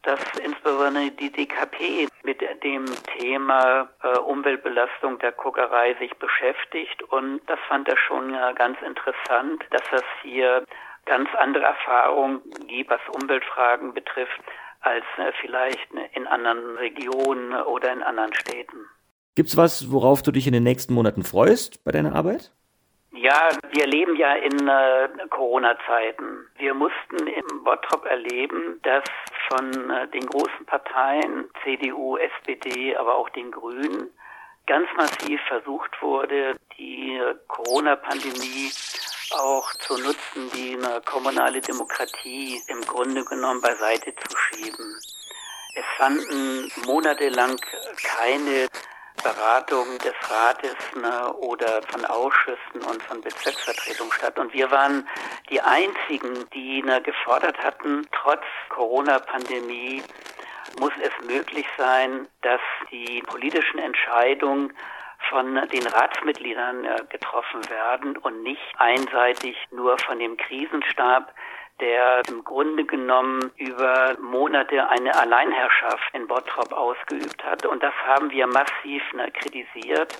dass 0.07 0.21
insbesondere 0.41 1.11
die 1.11 1.29
DKP 1.29 2.07
mit 2.23 2.39
dem 2.63 2.85
Thema 3.19 3.89
äh, 4.01 4.17
Umweltbelastung 4.19 5.19
der 5.19 5.33
Kokerei 5.33 5.95
sich 5.99 6.13
beschäftigt 6.15 7.03
und 7.11 7.41
das 7.47 7.59
fand 7.67 7.89
er 7.89 7.97
schon 7.97 8.33
äh, 8.33 8.53
ganz 8.55 8.77
interessant, 8.81 9.65
dass 9.69 9.83
es 9.91 10.03
hier 10.23 10.63
ganz 11.05 11.27
andere 11.37 11.65
Erfahrungen 11.65 12.41
gibt, 12.67 12.89
was 12.89 13.01
Umweltfragen 13.21 13.93
betrifft, 13.93 14.41
als 14.79 15.03
äh, 15.17 15.33
vielleicht 15.41 15.89
in 16.13 16.25
anderen 16.25 16.77
Regionen 16.77 17.53
oder 17.63 17.91
in 17.91 18.01
anderen 18.01 18.33
Städten. 18.33 18.77
Gibt's 19.35 19.57
was, 19.57 19.91
worauf 19.91 20.21
du 20.21 20.31
dich 20.31 20.47
in 20.47 20.53
den 20.53 20.63
nächsten 20.63 20.93
Monaten 20.93 21.23
freust 21.23 21.83
bei 21.83 21.91
deiner 21.91 22.15
Arbeit? 22.15 22.53
Ja, 23.19 23.49
wir 23.71 23.87
leben 23.87 24.15
ja 24.15 24.33
in 24.33 24.67
äh, 24.67 25.09
Corona-Zeiten. 25.31 26.47
Wir 26.57 26.75
mussten 26.75 27.25
im 27.25 27.63
Bottrop 27.63 28.05
erleben, 28.05 28.79
dass 28.83 29.03
von 29.47 29.89
äh, 29.89 30.07
den 30.09 30.23
großen 30.23 30.65
Parteien 30.67 31.49
CDU, 31.63 32.17
SPD, 32.17 32.95
aber 32.95 33.15
auch 33.15 33.29
den 33.29 33.49
Grünen 33.49 34.11
ganz 34.67 34.87
massiv 34.95 35.41
versucht 35.47 35.99
wurde, 35.99 36.55
die 36.77 37.19
Corona-Pandemie 37.47 38.69
auch 39.39 39.73
zu 39.73 39.97
nutzen, 39.97 40.51
die 40.53 40.75
eine 40.75 41.01
kommunale 41.01 41.59
Demokratie 41.61 42.61
im 42.67 42.81
Grunde 42.81 43.25
genommen 43.25 43.61
beiseite 43.61 44.13
zu 44.13 44.37
schieben. 44.37 44.95
Es 45.73 45.85
fanden 45.97 46.71
monatelang 46.85 47.55
keine 48.03 48.67
Beratung 49.23 49.97
des 49.99 50.13
Rates 50.29 50.75
ne, 50.95 51.33
oder 51.33 51.81
von 51.83 52.05
Ausschüssen 52.05 52.81
und 52.89 53.01
von 53.03 53.21
Bezirksvertretungen 53.21 54.13
statt. 54.13 54.37
Und 54.39 54.53
wir 54.53 54.69
waren 54.71 55.07
die 55.49 55.61
einzigen, 55.61 56.49
die 56.53 56.81
ne, 56.83 57.01
gefordert 57.01 57.57
hatten, 57.59 58.07
trotz 58.11 58.43
Corona-Pandemie 58.69 60.03
muss 60.79 60.93
es 61.01 61.27
möglich 61.27 61.65
sein, 61.77 62.27
dass 62.41 62.61
die 62.91 63.21
politischen 63.23 63.79
Entscheidungen 63.79 64.73
von 65.29 65.55
den 65.55 65.87
Ratsmitgliedern 65.87 66.85
äh, 66.85 67.03
getroffen 67.09 67.67
werden 67.69 68.17
und 68.17 68.43
nicht 68.43 68.61
einseitig 68.77 69.57
nur 69.71 69.97
von 69.97 70.19
dem 70.19 70.37
Krisenstab, 70.37 71.33
der 71.79 72.23
im 72.27 72.43
Grunde 72.43 72.85
genommen 72.85 73.51
über 73.57 74.15
Monate 74.19 74.89
eine 74.89 75.15
Alleinherrschaft 75.15 76.13
in 76.13 76.27
Bottrop 76.27 76.73
ausgeübt 76.73 77.43
hat. 77.43 77.65
Und 77.65 77.83
das 77.83 77.93
haben 78.05 78.31
wir 78.31 78.47
massiv 78.47 79.03
ne, 79.13 79.31
kritisiert. 79.31 80.15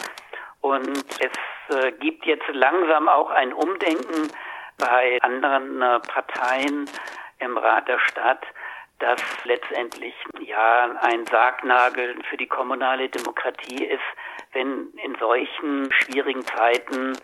Und 0.62 0.98
es 1.20 1.76
äh, 1.76 1.92
gibt 1.94 2.26
jetzt 2.26 2.48
langsam 2.50 3.08
auch 3.08 3.32
ein 3.32 3.54
Umdenken 3.54 4.32
bei 4.78 5.18
anderen 5.22 5.82
äh, 5.82 6.00
Parteien 6.00 6.90
im 7.40 7.58
Rat 7.58 7.88
der 7.88 8.00
Stadt, 8.00 8.46
dass 9.00 9.22
letztendlich 9.44 10.16
ja 10.40 10.92
ein 11.02 11.26
Sargnagel 11.26 12.16
für 12.30 12.38
die 12.38 12.48
kommunale 12.48 13.10
Demokratie 13.10 13.86
ist, 13.86 14.02
wenn 14.54 14.92
in 15.04 15.16
solchen 15.16 15.92
schwierigen 15.92 16.44
Zeiten 16.46 17.18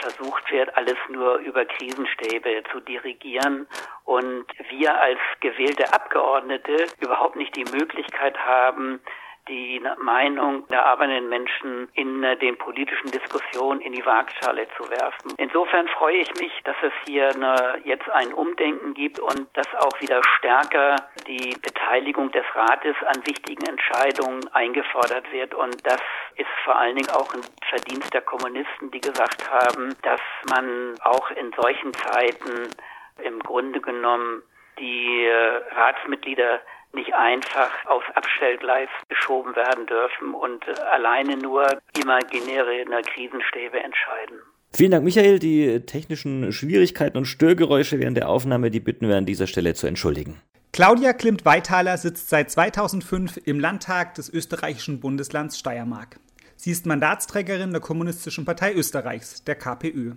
versucht 0.00 0.50
wird, 0.50 0.76
alles 0.76 0.96
nur 1.08 1.36
über 1.38 1.64
Krisenstäbe 1.64 2.62
zu 2.72 2.80
dirigieren 2.80 3.66
und 4.04 4.46
wir 4.70 5.00
als 5.00 5.18
gewählte 5.40 5.92
Abgeordnete 5.92 6.86
überhaupt 7.00 7.36
nicht 7.36 7.54
die 7.56 7.64
Möglichkeit 7.76 8.38
haben, 8.38 9.00
die 9.48 9.80
Meinung 9.98 10.66
der 10.68 10.84
arbeitenden 10.84 11.28
Menschen 11.28 11.88
in 11.94 12.22
äh, 12.22 12.36
den 12.36 12.56
politischen 12.58 13.10
Diskussionen 13.10 13.80
in 13.80 13.92
die 13.92 14.04
Waagschale 14.04 14.66
zu 14.76 14.88
werfen. 14.90 15.34
Insofern 15.38 15.86
freue 15.88 16.18
ich 16.18 16.34
mich, 16.40 16.52
dass 16.64 16.76
es 16.82 16.92
hier 17.06 17.28
eine, 17.34 17.80
jetzt 17.84 18.08
ein 18.10 18.32
Umdenken 18.32 18.94
gibt 18.94 19.20
und 19.20 19.46
dass 19.54 19.66
auch 19.76 20.00
wieder 20.00 20.20
stärker 20.38 20.96
die 21.26 21.56
Beteiligung 21.62 22.30
des 22.32 22.44
Rates 22.54 22.96
an 23.06 23.26
wichtigen 23.26 23.64
Entscheidungen 23.66 24.46
eingefordert 24.52 25.30
wird. 25.32 25.54
Und 25.54 25.86
das 25.86 26.00
ist 26.36 26.50
vor 26.64 26.76
allen 26.76 26.96
Dingen 26.96 27.10
auch 27.10 27.32
ein 27.34 27.42
Verdienst 27.68 28.12
der 28.12 28.22
Kommunisten, 28.22 28.90
die 28.90 29.00
gesagt 29.00 29.48
haben, 29.50 29.94
dass 30.02 30.20
man 30.50 30.94
auch 31.02 31.30
in 31.30 31.52
solchen 31.52 31.92
Zeiten 31.94 32.70
im 33.22 33.38
Grunde 33.40 33.80
genommen 33.80 34.42
die 34.78 35.24
äh, 35.24 35.62
Ratsmitglieder 35.74 36.60
nicht 36.96 37.14
einfach 37.14 37.70
aufs 37.86 38.10
Abstellgleis 38.16 38.88
geschoben 39.08 39.54
werden 39.54 39.86
dürfen 39.86 40.34
und 40.34 40.64
alleine 40.80 41.36
nur 41.36 41.68
imaginäre 41.96 42.66
Krisenstäbe 43.02 43.78
entscheiden. 43.78 44.38
Vielen 44.72 44.90
Dank, 44.90 45.04
Michael. 45.04 45.38
Die 45.38 45.80
technischen 45.86 46.52
Schwierigkeiten 46.52 47.16
und 47.16 47.24
Störgeräusche 47.26 47.98
während 47.98 48.16
der 48.16 48.28
Aufnahme, 48.28 48.70
die 48.70 48.80
bitten 48.80 49.08
wir 49.08 49.16
an 49.16 49.24
dieser 49.24 49.46
Stelle 49.46 49.74
zu 49.74 49.86
entschuldigen. 49.86 50.42
Claudia 50.72 51.14
Klimt-Weithaler 51.14 51.96
sitzt 51.96 52.28
seit 52.28 52.50
2005 52.50 53.38
im 53.46 53.58
Landtag 53.58 54.14
des 54.14 54.28
österreichischen 54.28 55.00
Bundeslands 55.00 55.58
Steiermark. 55.58 56.18
Sie 56.56 56.70
ist 56.70 56.84
Mandatsträgerin 56.84 57.70
der 57.70 57.80
Kommunistischen 57.80 58.44
Partei 58.44 58.74
Österreichs, 58.74 59.44
der 59.44 59.54
KPÖ. 59.54 60.12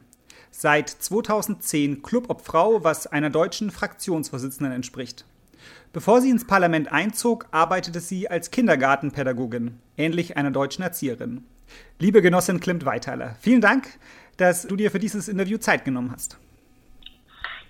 Seit 0.52 0.90
2010 0.90 2.02
Clubobfrau, 2.02 2.84
was 2.84 3.08
einer 3.08 3.30
deutschen 3.30 3.72
Fraktionsvorsitzenden 3.72 4.74
entspricht. 4.74 5.26
Bevor 5.92 6.22
sie 6.22 6.30
ins 6.30 6.46
Parlament 6.46 6.92
einzog, 6.92 7.48
arbeitete 7.50 8.00
sie 8.00 8.30
als 8.30 8.52
Kindergartenpädagogin, 8.52 9.82
ähnlich 9.98 10.38
einer 10.38 10.52
deutschen 10.52 10.84
Erzieherin. 10.84 11.44
Liebe 11.98 12.22
Genossin 12.22 12.60
Klimt 12.60 12.86
Weithaler, 12.86 13.36
vielen 13.42 13.60
Dank, 13.60 13.88
dass 14.38 14.68
du 14.68 14.76
dir 14.76 14.92
für 14.92 15.00
dieses 15.00 15.28
Interview 15.28 15.58
Zeit 15.58 15.86
genommen 15.86 16.12
hast. 16.12 16.38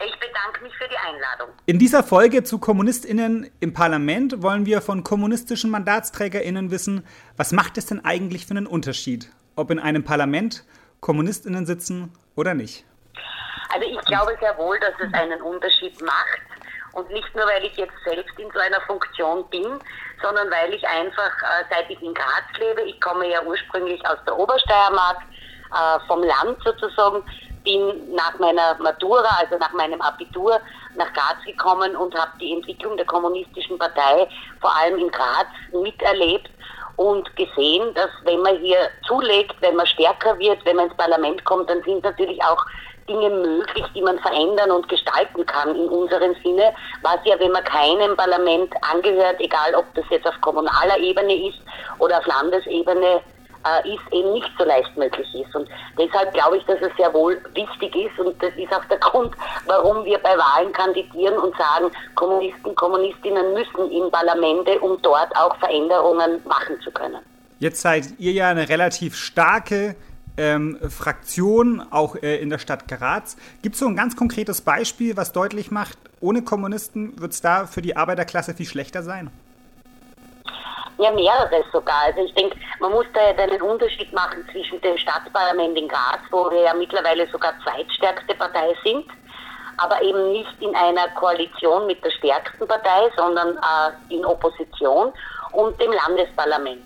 Ich 0.05 0.13
bedanke 0.19 0.63
mich 0.63 0.73
für 0.75 0.89
die 0.89 0.97
Einladung. 0.97 1.55
In 1.65 1.79
dieser 1.79 2.03
Folge 2.03 2.43
zu 2.43 2.57
KommunistInnen 2.59 3.49
im 3.61 3.73
Parlament 3.73 4.41
wollen 4.41 4.65
wir 4.65 4.81
von 4.81 5.05
kommunistischen 5.05 5.71
MandatsträgerInnen 5.71 6.71
wissen, 6.71 7.05
was 7.37 7.53
macht 7.53 7.77
es 7.77 7.85
denn 7.85 8.03
eigentlich 8.03 8.45
für 8.45 8.51
einen 8.51 8.67
Unterschied, 8.67 9.31
ob 9.55 9.71
in 9.71 9.79
einem 9.79 10.03
Parlament 10.03 10.65
KommunistInnen 10.99 11.65
sitzen 11.65 12.11
oder 12.35 12.53
nicht? 12.53 12.83
Also 13.73 13.87
ich 13.87 14.05
glaube 14.05 14.35
sehr 14.41 14.57
wohl, 14.57 14.77
dass 14.81 14.93
es 14.99 15.13
einen 15.13 15.41
Unterschied 15.41 16.01
macht. 16.01 16.48
Und 16.93 17.09
nicht 17.11 17.35
nur, 17.35 17.45
weil 17.45 17.63
ich 17.63 17.75
jetzt 17.77 17.93
selbst 18.03 18.37
in 18.37 18.49
so 18.51 18.59
einer 18.59 18.81
Funktion 18.81 19.47
bin, 19.49 19.79
sondern 20.21 20.49
weil 20.51 20.73
ich 20.73 20.87
einfach, 20.87 21.31
äh, 21.43 21.63
seit 21.69 21.89
ich 21.89 22.01
in 22.01 22.13
Graz 22.13 22.43
lebe, 22.57 22.81
ich 22.81 22.99
komme 23.01 23.27
ja 23.29 23.41
ursprünglich 23.43 24.05
aus 24.07 24.17
der 24.25 24.37
Obersteiermark, 24.37 25.17
äh, 25.71 25.99
vom 26.07 26.23
Land 26.23 26.57
sozusagen, 26.63 27.23
bin 27.63 28.15
nach 28.15 28.37
meiner 28.39 28.75
Matura, 28.79 29.29
also 29.39 29.57
nach 29.57 29.73
meinem 29.73 30.01
Abitur, 30.01 30.59
nach 30.95 31.11
Graz 31.13 31.37
gekommen 31.45 31.95
und 31.95 32.15
habe 32.15 32.31
die 32.39 32.53
Entwicklung 32.53 32.97
der 32.97 33.05
kommunistischen 33.05 33.77
Partei 33.77 34.27
vor 34.61 34.75
allem 34.75 34.97
in 34.97 35.11
Graz 35.11 35.47
miterlebt 35.71 36.49
und 36.95 37.33
gesehen, 37.35 37.93
dass 37.93 38.09
wenn 38.23 38.41
man 38.41 38.57
hier 38.57 38.89
zulegt, 39.07 39.55
wenn 39.61 39.75
man 39.75 39.87
stärker 39.87 40.37
wird, 40.39 40.65
wenn 40.65 40.75
man 40.75 40.87
ins 40.87 40.97
Parlament 40.97 41.43
kommt, 41.45 41.69
dann 41.69 41.83
sind 41.83 42.03
natürlich 42.03 42.43
auch 42.43 42.65
Dinge 43.09 43.29
möglich, 43.29 43.85
die 43.95 44.01
man 44.01 44.19
verändern 44.19 44.71
und 44.71 44.87
gestalten 44.87 45.45
kann 45.45 45.75
in 45.75 45.89
unserem 45.89 46.35
Sinne, 46.43 46.73
was 47.01 47.17
ja, 47.25 47.37
wenn 47.39 47.51
man 47.51 47.63
keinem 47.63 48.15
Parlament 48.15 48.71
angehört, 48.81 49.37
egal 49.39 49.75
ob 49.75 49.85
das 49.95 50.05
jetzt 50.09 50.27
auf 50.27 50.39
kommunaler 50.41 50.97
Ebene 50.99 51.47
ist 51.49 51.59
oder 51.97 52.19
auf 52.19 52.27
Landesebene, 52.27 53.21
äh, 53.65 53.93
ist 53.93 54.13
eben 54.13 54.33
nicht 54.33 54.49
so 54.57 54.63
leicht 54.63 54.95
möglich 54.95 55.27
ist. 55.35 55.53
Und 55.55 55.67
deshalb 55.97 56.33
glaube 56.33 56.57
ich, 56.57 56.65
dass 56.65 56.79
es 56.81 56.95
sehr 56.97 57.13
wohl 57.13 57.41
wichtig 57.55 57.95
ist 57.95 58.17
und 58.19 58.41
das 58.41 58.51
ist 58.55 58.73
auch 58.73 58.85
der 58.85 58.97
Grund, 58.99 59.33
warum 59.65 60.05
wir 60.05 60.17
bei 60.19 60.37
Wahlen 60.37 60.71
kandidieren 60.71 61.37
und 61.37 61.55
sagen, 61.57 61.91
Kommunisten, 62.15 62.73
Kommunistinnen 62.75 63.53
müssen 63.53 63.91
in 63.91 64.09
Parlamente, 64.11 64.79
um 64.79 65.01
dort 65.01 65.35
auch 65.35 65.55
Veränderungen 65.57 66.41
machen 66.45 66.79
zu 66.81 66.91
können. 66.91 67.19
Jetzt 67.59 67.81
seid 67.81 68.05
ihr 68.19 68.31
ja 68.31 68.49
eine 68.49 68.69
relativ 68.69 69.17
starke 69.17 69.95
ähm, 70.39 70.79
Fraktion, 70.89 71.85
auch 71.91 72.15
äh, 72.15 72.37
in 72.37 72.49
der 72.49 72.59
Stadt 72.59 72.87
Graz. 72.87 73.35
Gibt 73.61 73.75
es 73.75 73.79
so 73.79 73.87
ein 73.87 73.95
ganz 73.95 74.15
konkretes 74.15 74.61
Beispiel, 74.61 75.17
was 75.17 75.33
deutlich 75.33 75.69
macht, 75.69 75.97
ohne 76.21 76.41
Kommunisten 76.41 77.19
wird 77.19 77.33
es 77.33 77.41
da 77.41 77.67
für 77.67 77.81
die 77.81 77.97
Arbeiterklasse 77.97 78.53
viel 78.53 78.65
schlechter 78.65 79.03
sein? 79.03 79.29
Ja, 80.97 81.11
mehreres 81.11 81.65
sogar. 81.71 82.03
Also 82.05 82.23
ich 82.23 82.33
denke, 82.33 82.57
man 82.79 82.91
muss 82.91 83.05
da 83.13 83.21
einen 83.41 83.61
Unterschied 83.61 84.11
machen 84.13 84.45
zwischen 84.51 84.81
dem 84.81 84.97
Stadtparlament 84.97 85.77
in 85.77 85.87
Graz, 85.87 86.19
wo 86.31 86.49
wir 86.51 86.61
ja 86.61 86.73
mittlerweile 86.73 87.27
sogar 87.27 87.53
zweitstärkste 87.63 88.35
Partei 88.35 88.73
sind, 88.83 89.05
aber 89.77 90.01
eben 90.01 90.31
nicht 90.31 90.55
in 90.61 90.75
einer 90.75 91.07
Koalition 91.15 91.87
mit 91.87 92.03
der 92.03 92.11
stärksten 92.11 92.67
Partei, 92.67 93.09
sondern 93.17 93.57
äh, 93.57 94.13
in 94.13 94.25
Opposition 94.25 95.13
und 95.51 95.79
dem 95.81 95.91
Landesparlament. 95.91 96.83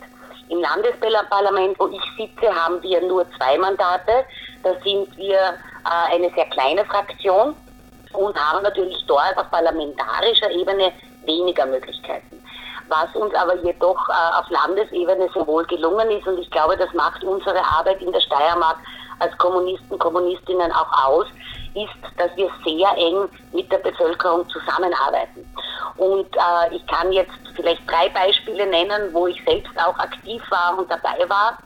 Im 0.49 0.59
Landesparlament, 0.59 1.79
wo 1.79 1.87
ich 1.87 2.01
sitze, 2.17 2.53
haben 2.53 2.81
wir 2.83 3.01
nur 3.01 3.25
zwei 3.37 3.57
Mandate. 3.57 4.25
Da 4.63 4.71
sind 4.83 5.15
wir 5.17 5.37
äh, 5.39 6.15
eine 6.15 6.29
sehr 6.35 6.45
kleine 6.47 6.85
Fraktion 6.85 7.55
und 8.13 8.37
haben 8.37 8.63
natürlich 8.63 9.03
dort 9.07 9.37
auf 9.37 9.49
parlamentarischer 9.49 10.51
Ebene 10.51 10.91
weniger 11.25 11.65
Möglichkeiten. 11.65 12.43
Was 12.89 13.15
uns 13.15 13.33
aber 13.35 13.55
jedoch 13.63 14.09
äh, 14.09 14.39
auf 14.39 14.49
Landesebene 14.49 15.29
sehr 15.33 15.47
wohl 15.47 15.65
gelungen 15.65 16.11
ist, 16.11 16.27
und 16.27 16.37
ich 16.37 16.51
glaube, 16.51 16.77
das 16.77 16.93
macht 16.93 17.23
unsere 17.23 17.59
Arbeit 17.63 18.01
in 18.01 18.11
der 18.11 18.19
Steiermark 18.21 18.77
als 19.19 19.35
Kommunisten, 19.37 19.97
Kommunistinnen 19.97 20.71
auch 20.71 21.05
aus, 21.05 21.27
ist, 21.75 22.17
dass 22.17 22.35
wir 22.35 22.49
sehr 22.65 22.97
eng 22.97 23.29
mit 23.51 23.71
der 23.71 23.79
Bevölkerung 23.79 24.47
zusammenarbeiten. 24.49 25.47
Und 25.97 26.27
äh, 26.35 26.75
ich 26.75 26.85
kann 26.87 27.11
jetzt 27.11 27.31
vielleicht 27.55 27.81
drei 27.89 28.09
Beispiele 28.09 28.65
nennen, 28.67 29.13
wo 29.13 29.27
ich 29.27 29.41
selbst 29.45 29.77
auch 29.79 29.97
aktiv 29.97 30.41
war 30.49 30.77
und 30.77 30.89
dabei 30.89 31.27
war. 31.27 31.57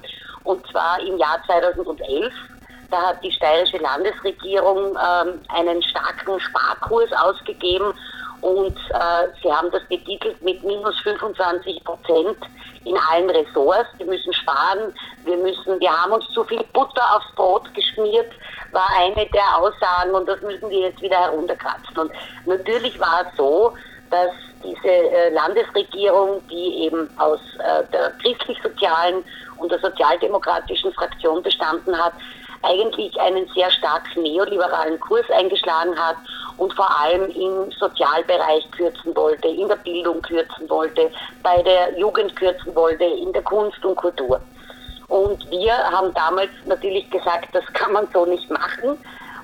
Und 0.43 0.65
zwar 0.67 0.99
im 0.99 1.17
Jahr 1.17 1.39
2011. 1.45 2.33
Da 2.89 2.97
hat 3.01 3.21
die 3.21 3.31
steirische 3.31 3.77
Landesregierung 3.77 4.95
ähm, 4.95 5.41
einen 5.49 5.83
starken 5.83 6.39
Sparkurs 6.39 7.11
ausgegeben 7.11 7.93
und 8.41 8.77
äh, 8.77 9.27
sie 9.41 9.51
haben 9.51 9.71
das 9.71 9.83
betitelt 9.89 10.41
mit 10.41 10.63
minus 10.63 10.97
25 11.01 11.83
Prozent 11.83 12.37
in 12.85 12.95
allen 13.11 13.29
Ressorts. 13.29 13.89
Wir 13.97 14.05
müssen 14.05 14.31
sparen, 14.33 14.93
wir 15.25 15.37
müssen, 15.37 15.79
wir 15.79 15.91
haben 15.91 16.11
uns 16.13 16.27
zu 16.29 16.43
viel 16.43 16.63
Butter 16.73 17.03
aufs 17.15 17.33
Brot 17.35 17.73
geschmiert, 17.73 18.31
war 18.77 18.89
eine 18.95 19.25
der 19.25 19.57
Aussagen 19.57 20.11
und 20.13 20.27
das 20.29 20.39
müssen 20.41 20.69
wir 20.69 20.79
jetzt 20.89 21.01
wieder 21.01 21.17
herunterkratzen. 21.17 21.97
Und 21.97 22.11
natürlich 22.45 22.99
war 22.99 23.25
es 23.25 23.35
so, 23.35 23.73
dass 24.11 24.31
diese 24.63 24.87
äh, 24.87 25.29
Landesregierung, 25.29 26.41
die 26.47 26.85
eben 26.85 27.09
aus 27.17 27.39
äh, 27.57 27.83
der 27.91 28.11
christlich-sozialen 28.21 29.23
und 29.57 29.71
der 29.71 29.79
sozialdemokratischen 29.79 30.93
Fraktion 30.93 31.41
bestanden 31.41 31.97
hat, 31.97 32.13
eigentlich 32.61 33.19
einen 33.19 33.47
sehr 33.55 33.71
stark 33.71 34.03
neoliberalen 34.15 34.99
Kurs 34.99 35.25
eingeschlagen 35.31 35.97
hat 35.97 36.17
und 36.57 36.73
vor 36.73 36.89
allem 36.99 37.29
im 37.31 37.71
Sozialbereich 37.71 38.69
kürzen 38.71 39.15
wollte, 39.15 39.47
in 39.47 39.67
der 39.67 39.75
Bildung 39.77 40.21
kürzen 40.21 40.69
wollte, 40.69 41.11
bei 41.41 41.61
der 41.63 41.97
Jugend 41.97 42.35
kürzen 42.35 42.75
wollte, 42.75 43.03
in 43.03 43.33
der 43.33 43.43
Kunst 43.43 43.83
und 43.83 43.95
Kultur. 43.95 44.39
Und 45.07 45.49
wir 45.49 45.73
haben 45.73 46.13
damals 46.13 46.51
natürlich 46.65 47.09
gesagt, 47.09 47.49
das 47.53 47.65
kann 47.73 47.93
man 47.93 48.07
so 48.13 48.25
nicht 48.25 48.49
machen. 48.49 48.97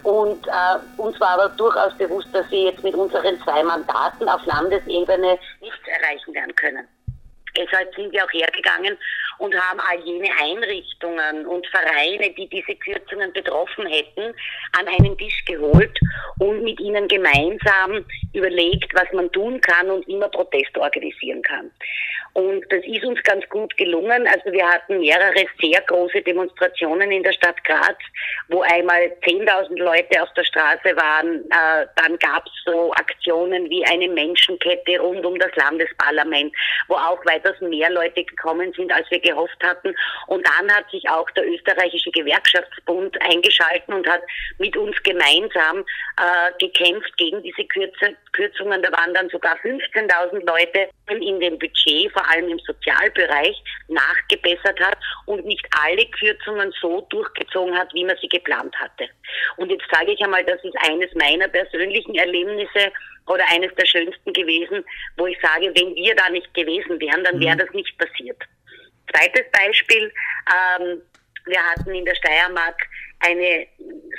Und 0.03 0.45
äh, 0.47 1.01
uns 1.01 1.19
war 1.21 1.39
aber 1.39 1.49
durchaus 1.49 1.97
bewusst, 1.97 2.27
dass 2.33 2.49
wir 2.51 2.71
jetzt 2.71 2.83
mit 2.83 2.93
unseren 2.93 3.41
zwei 3.41 3.63
Mandaten 3.63 4.27
auf 4.27 4.45
Landesebene 4.45 5.39
nichts 5.61 5.87
erreichen 5.87 6.33
werden 6.33 6.53
können. 6.55 6.87
Deshalb 7.55 7.93
sind 7.95 8.11
wir 8.11 8.25
auch 8.25 8.31
hergegangen 8.31 8.97
und 9.37 9.53
haben 9.55 9.79
all 9.79 9.99
jene 9.99 10.29
Einrichtungen 10.41 11.45
und 11.45 11.65
Vereine, 11.67 12.31
die 12.31 12.47
diese 12.47 12.75
Kürzungen 12.75 13.31
betroffen 13.31 13.85
hätten, 13.85 14.33
an 14.77 14.87
einen 14.87 15.17
Tisch 15.17 15.45
geholt 15.45 15.99
und 16.39 16.63
mit 16.63 16.79
ihnen 16.79 17.07
gemeinsam 17.07 18.05
überlegt, 18.33 18.93
was 18.95 19.11
man 19.13 19.31
tun 19.31 19.61
kann 19.61 19.89
und 19.89 20.07
man 20.07 20.31
Protest 20.31 20.75
organisieren 20.77 21.41
kann. 21.43 21.71
Und 22.33 22.65
das 22.71 22.83
ist 22.85 23.03
uns 23.03 23.21
ganz 23.21 23.47
gut 23.49 23.77
gelungen. 23.77 24.27
Also 24.27 24.51
wir 24.51 24.67
hatten 24.67 24.99
mehrere 24.99 25.45
sehr 25.61 25.81
große 25.81 26.21
Demonstrationen 26.23 27.11
in 27.11 27.21
der 27.21 27.33
Stadt 27.33 27.63
Graz, 27.63 27.97
wo 28.47 28.61
einmal 28.61 29.03
10.000 29.23 29.77
Leute 29.77 30.21
auf 30.21 30.33
der 30.33 30.43
Straße 30.43 30.95
waren. 30.95 31.41
Äh, 31.51 31.85
dann 31.95 32.17
gab 32.17 32.47
es 32.47 32.53
so 32.65 32.91
Aktionen 32.93 33.69
wie 33.69 33.85
eine 33.85 34.09
Menschenkette 34.09 34.99
rund 34.99 35.23
um 35.23 35.37
das 35.37 35.55
Landesparlament, 35.55 36.55
wo 36.87 36.95
auch 36.95 37.23
weitaus 37.25 37.59
mehr 37.61 37.91
Leute 37.91 38.23
gekommen 38.23 38.73
sind, 38.73 38.91
als 38.91 39.09
wir 39.11 39.19
gehofft 39.19 39.63
hatten. 39.63 39.93
Und 40.25 40.47
dann 40.47 40.71
hat 40.75 40.89
sich 40.89 41.07
auch 41.09 41.29
der 41.31 41.47
österreichische 41.47 42.09
Gewerkschaftsbund 42.09 43.15
eingeschalten 43.21 43.93
und 43.93 44.07
hat 44.07 44.21
mit 44.57 44.75
uns 44.75 44.95
gemeinsam 45.03 45.85
äh, 46.17 46.51
gekämpft 46.57 47.15
gegen 47.17 47.43
diese 47.43 47.63
Kürzungen. 48.31 48.81
Da 48.81 48.91
waren 48.91 49.13
dann 49.13 49.29
sogar 49.29 49.55
15.000 49.57 50.45
Leute 50.47 50.89
in 51.09 51.39
dem 51.39 51.59
Budget, 51.59 52.11
vor 52.11 52.22
allem 52.29 52.49
im 52.49 52.59
Sozialbereich, 52.59 53.61
nachgebessert 53.87 54.79
hat 54.79 54.97
und 55.25 55.45
nicht 55.45 55.65
alle 55.83 56.05
Kürzungen 56.07 56.73
so 56.79 57.01
durchgezogen 57.09 57.77
hat, 57.77 57.93
wie 57.93 58.05
man 58.05 58.17
sie 58.21 58.29
geplant 58.29 58.75
hatte. 58.75 59.09
Und 59.57 59.69
jetzt 59.69 59.85
sage 59.91 60.11
ich 60.11 60.21
einmal, 60.21 60.43
das 60.45 60.63
ist 60.63 60.75
eines 60.77 61.13
meiner 61.15 61.47
persönlichen 61.47 62.15
Erlebnisse 62.15 62.91
oder 63.27 63.43
eines 63.49 63.73
der 63.75 63.85
schönsten 63.85 64.33
gewesen, 64.33 64.83
wo 65.17 65.27
ich 65.27 65.37
sage, 65.41 65.71
wenn 65.75 65.95
wir 65.95 66.15
da 66.15 66.29
nicht 66.29 66.53
gewesen 66.53 66.99
wären, 66.99 67.23
dann 67.23 67.39
wäre 67.39 67.55
mhm. 67.55 67.59
das 67.59 67.69
nicht 67.71 67.97
passiert. 67.97 68.41
Zweites 69.11 69.45
Beispiel, 69.51 70.11
ähm, 70.51 71.01
wir 71.45 71.59
hatten 71.59 71.93
in 71.93 72.05
der 72.05 72.15
Steiermark 72.15 72.87
eine 73.23 73.67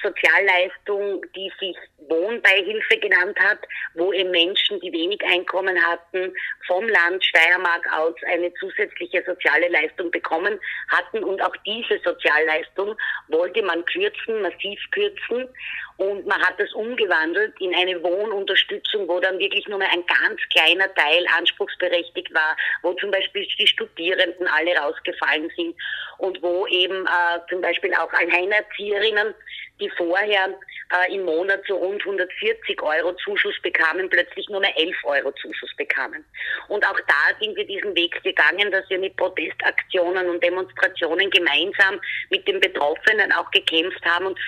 Sozialleistung, 0.02 1.24
die 1.36 1.50
sich 1.60 1.76
Wohnbeihilfe 2.08 2.98
genannt 2.98 3.38
hat, 3.40 3.58
wo 3.94 4.12
eben 4.12 4.30
Menschen, 4.30 4.80
die 4.80 4.92
wenig 4.92 5.20
Einkommen 5.24 5.76
hatten, 5.86 6.34
vom 6.66 6.86
Land 6.88 7.24
Steiermark 7.24 7.86
aus 7.92 8.14
eine 8.26 8.52
zusätzliche 8.54 9.22
soziale 9.24 9.68
Leistung 9.68 10.10
bekommen 10.10 10.58
hatten. 10.88 11.24
Und 11.24 11.40
auch 11.42 11.56
diese 11.66 11.98
Sozialleistung 12.04 12.94
wollte 13.28 13.62
man 13.62 13.84
kürzen, 13.86 14.42
massiv 14.42 14.80
kürzen. 14.90 15.48
Und 15.96 16.26
man 16.26 16.40
hat 16.40 16.58
das 16.58 16.72
umgewandelt 16.72 17.54
in 17.60 17.74
eine 17.74 18.02
Wohnunterstützung, 18.02 19.06
wo 19.06 19.20
dann 19.20 19.38
wirklich 19.38 19.66
nur 19.68 19.78
mehr 19.78 19.92
ein 19.92 20.04
ganz 20.06 20.40
kleiner 20.50 20.92
Teil 20.94 21.24
anspruchsberechtigt 21.38 22.34
war, 22.34 22.56
wo 22.82 22.94
zum 22.94 23.10
Beispiel 23.10 23.46
die 23.58 23.66
Studierenden 23.66 24.48
alle 24.48 24.76
rausgefallen 24.76 25.50
sind 25.56 25.76
und 26.18 26.42
wo 26.42 26.66
eben 26.66 27.06
äh, 27.06 27.38
zum 27.48 27.60
Beispiel 27.60 27.94
auch 27.94 28.12
Alleinerzieherinnen, 28.12 29.34
die 29.80 29.90
vorher 29.90 30.48
äh, 30.92 31.14
im 31.14 31.24
Monat 31.24 31.62
so 31.66 31.76
rund 31.76 32.00
140 32.00 32.80
Euro 32.82 33.12
Zuschuss 33.24 33.60
bekamen, 33.62 34.08
plötzlich 34.08 34.48
nur 34.48 34.60
mehr 34.60 34.76
11 34.76 34.96
Euro 35.04 35.32
Zuschuss 35.32 35.74
bekamen. 35.76 36.24
Und 36.68 36.86
auch 36.86 36.98
da 37.06 37.36
sind 37.40 37.56
wir 37.56 37.66
diesen 37.66 37.94
Weg 37.96 38.22
gegangen, 38.22 38.70
dass 38.70 38.88
wir 38.90 38.98
mit 38.98 39.16
Protestaktionen 39.16 40.28
und 40.28 40.42
Demonstrationen 40.42 41.30
gemeinsam 41.30 42.00
mit 42.30 42.46
den 42.46 42.60
Betroffenen 42.60 43.32
auch 43.32 43.50
gekämpft 43.50 44.04
haben 44.04 44.26
und 44.26 44.38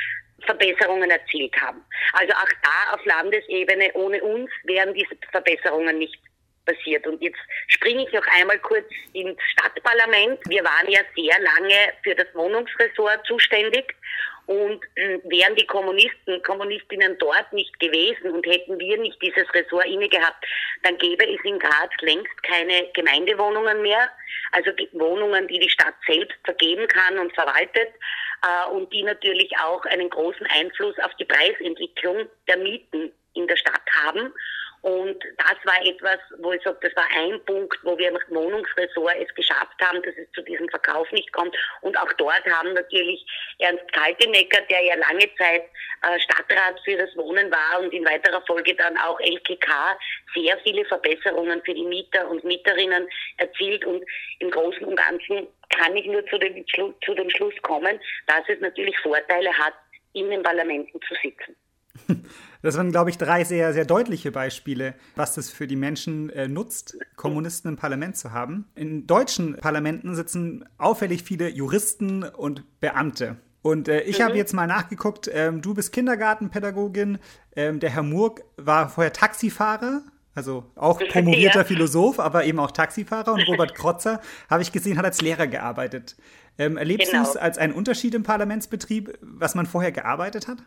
Verbesserungen 0.45 1.11
erzielt 1.11 1.55
haben. 1.61 1.83
Also 2.13 2.33
auch 2.35 2.51
da 2.63 2.95
auf 2.95 3.05
Landesebene 3.05 3.93
ohne 3.95 4.23
uns 4.23 4.51
wären 4.65 4.95
diese 4.95 5.17
Verbesserungen 5.31 5.99
nicht 5.99 6.19
passiert. 6.67 7.07
Und 7.07 7.23
jetzt 7.23 7.39
springe 7.69 8.05
ich 8.05 8.13
noch 8.13 8.27
einmal 8.27 8.59
kurz 8.59 8.87
ins 9.13 9.39
Stadtparlament. 9.53 10.41
Wir 10.49 10.65
waren 10.65 10.91
ja 10.91 11.01
sehr 11.15 11.41
lange 11.41 11.93
für 12.03 12.15
das 12.15 12.27
Wohnungsressort 12.35 13.25
zuständig. 13.27 13.95
Und 14.47 14.85
äh, 14.95 15.19
wären 15.25 15.57
die 15.57 15.67
Kommunisten, 15.67 16.41
Kommunistinnen 16.45 17.19
dort 17.19 17.53
nicht 17.53 17.81
gewesen 17.81 18.31
und 18.31 18.47
hätten 18.47 18.79
wir 18.79 18.97
nicht 18.97 19.21
dieses 19.21 19.53
Ressort 19.53 19.87
inne 19.87 20.09
gehabt, 20.09 20.47
dann 20.85 20.97
gäbe 20.99 21.25
es 21.25 21.41
in 21.43 21.59
Graz 21.59 21.91
längst 22.03 22.43
keine 22.45 22.89
Gemeindewohnungen 22.93 23.83
mehr. 23.83 24.09
Also 24.53 24.71
Wohnungen, 24.93 25.49
die 25.49 25.59
die 25.59 25.69
Stadt 25.69 25.97
selbst 26.07 26.39
vergeben 26.45 26.87
kann 26.87 27.19
und 27.19 27.35
verwaltet 27.35 27.89
äh, 28.43 28.71
und 28.71 28.93
die 28.93 29.03
natürlich 29.03 29.51
auch 29.59 29.85
einen 29.87 30.11
großen 30.11 30.47
Einfluss 30.47 30.99
auf 31.01 31.15
die 31.15 31.25
Preisentwicklung 31.25 32.29
der 32.49 32.59
Mieten 32.59 33.13
in 33.35 33.47
der 33.47 33.57
Stadt 33.57 33.83
haben. 34.05 34.33
Und 34.83 35.23
das 35.39 35.57
war 35.65 35.85
etwas, 35.85 36.19
wo 36.39 36.53
ich 36.53 36.63
sage, 36.63 36.79
das 36.83 36.95
war 36.97 37.07
ein 37.15 37.45
Punkt, 37.45 37.77
wo 37.83 37.99
wir 37.99 38.11
im 38.11 38.19
Wohnungsressort 38.29 39.17
es 39.19 39.35
geschafft 39.35 39.81
haben, 39.81 40.03
dass 40.03 40.15
es 40.17 40.31
zu 40.33 40.43
diesem 40.43 40.69
Verkauf 40.69 41.11
nicht 41.13 41.33
kommt. 41.33 41.57
Und 41.81 41.99
auch 41.99 42.13
dort 42.15 42.45
haben 42.47 42.73
natürlich 42.75 43.27
Ernst 43.59 43.91
Kaltenecker, 43.93 44.63
der 44.71 44.83
ja 44.85 44.95
lange 44.95 45.29
Zeit 45.37 45.65
äh, 46.03 46.21
Stadtrat 46.21 46.81
für 46.85 46.97
das 46.97 47.15
Wohnen 47.17 47.51
war 47.51 47.81
und 47.81 47.93
in 47.93 48.05
weiterer 48.05 48.43
Folge 48.47 48.75
dann 48.75 48.97
auch 48.99 49.19
LKK, 49.21 49.99
sehr 50.35 50.59
viele 50.59 50.85
Verbesserungen 50.85 51.63
für 51.65 51.75
die 51.75 51.85
Mieter 51.85 52.29
und 52.29 52.45
Mieterinnen 52.45 53.09
erzielt. 53.39 53.85
Und 53.85 54.05
im 54.39 54.51
Großen 54.51 54.85
und 54.85 54.97
Ganzen 54.97 55.49
kann 55.71 55.97
ich 55.97 56.07
nur 56.07 56.25
zu 56.27 56.39
dem, 56.39 56.65
zu 56.69 57.15
dem 57.15 57.31
Schluss 57.31 57.55
kommen, 57.63 57.99
dass 58.27 58.43
es 58.49 58.61
natürlich 58.61 58.99
Vorteile 59.01 59.53
hat, 59.53 59.75
in 60.13 60.31
den 60.31 60.43
Parlamenten 60.43 61.01
zu 61.03 61.15
sitzen. 61.23 61.57
Das 62.63 62.77
waren, 62.77 62.91
glaube 62.91 63.11
ich, 63.11 63.19
drei 63.19 63.45
sehr, 63.45 63.73
sehr 63.73 63.85
deutliche 63.85 64.33
Beispiele, 64.33 64.95
was 65.15 65.37
das 65.37 65.51
für 65.51 65.69
die 65.69 65.77
Menschen 65.77 66.31
äh, 66.31 66.49
nutzt, 66.49 66.99
Kommunisten 67.15 67.69
im 67.71 67.77
Parlament 67.77 68.17
zu 68.17 68.33
haben. 68.33 68.65
In 68.75 69.07
deutschen 69.07 69.57
Parlamenten 69.59 70.17
sitzen 70.17 70.65
auffällig 70.77 71.23
viele 71.23 71.49
Juristen 71.49 72.25
und 72.25 72.65
Beamte. 72.81 73.37
Und 73.63 73.89
äh, 73.89 74.01
ich 74.01 74.19
mhm. 74.19 74.25
habe 74.25 74.37
jetzt 74.37 74.53
mal 74.53 74.67
nachgeguckt, 74.67 75.31
ähm, 75.33 75.63
du 75.63 75.75
bist 75.75 75.93
Kindergartenpädagogin, 75.93 77.19
ähm, 77.55 77.79
der 77.79 77.91
Herr 77.91 78.03
Murk 78.03 78.43
war 78.57 78.89
vorher 78.89 79.13
Taxifahrer, 79.13 80.03
also 80.37 80.71
auch 80.77 80.99
promovierter. 81.11 81.65
Philosoph, 81.65 82.21
aber 82.21 82.45
eben 82.45 82.61
auch 82.61 82.71
Taxifahrer. 82.71 83.33
Und 83.33 83.47
Robert 83.49 83.75
Krotzer, 83.75 84.21
habe 84.51 84.63
ich 84.63 84.71
gesehen, 84.71 84.99
hat 84.99 85.05
als 85.05 85.21
Lehrer 85.21 85.47
gearbeitet. 85.47 86.17
Ähm, 86.59 86.77
erlebst 86.79 87.11
genau. 87.11 87.25
du 87.25 87.31
es 87.31 87.37
als 87.37 87.59
einen 87.59 87.75
Unterschied 87.75 88.15
im 88.15 88.23
Parlamentsbetrieb, 88.23 89.19
was 89.21 89.55
man 89.55 89.67
vorher 89.67 89.93
gearbeitet 89.93 90.49
hat? 90.49 90.59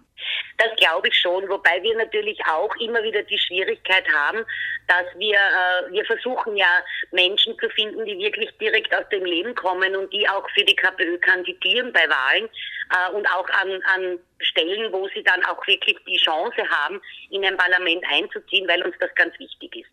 Das 0.58 0.76
glaube 0.78 1.08
ich 1.08 1.18
schon, 1.18 1.48
wobei 1.50 1.82
wir 1.82 1.98
natürlich 1.98 2.40
auch 2.46 2.76
immer 2.76 3.02
wieder 3.02 3.24
die 3.24 3.40
Schwierigkeit 3.40 4.06
haben, 4.14 4.46
dass 4.88 5.06
wir, 5.18 5.38
äh, 5.38 5.92
wir 5.92 6.06
versuchen 6.06 6.58
ja 6.58 6.84
Menschen 7.12 7.58
zu 7.60 7.70
finden, 7.70 8.06
die 8.06 8.18
wirklich 8.20 8.52
direkt 8.60 8.94
aus 8.94 9.08
dem 9.10 9.26
Leben 9.26 9.56
kommen 9.56 9.96
und 9.96 10.12
die 10.14 10.28
auch 10.28 10.48
für 10.52 10.66
die 10.66 10.76
KPÖ 10.76 11.18
kandidieren 11.20 11.92
bei 11.94 12.08
Wahlen 12.10 12.50
äh, 12.90 13.12
und 13.14 13.26
auch 13.28 13.50
an, 13.50 13.82
an 13.96 14.20
Stellen, 14.40 14.92
wo 14.92 15.08
sie 15.16 15.24
dann 15.24 15.44
auch 15.46 15.66
wirklich 15.66 15.98
die 16.08 16.18
Chance 16.18 16.62
haben, 16.70 17.02
in 17.30 17.44
ein 17.46 17.58
Parlament 17.58 18.04
einzuziehen, 18.12 18.68
weil 18.68 18.84
uns 18.84 18.96
das 19.00 19.14
ganz 19.16 19.38
wichtig 19.40 19.76
ist. 19.78 19.90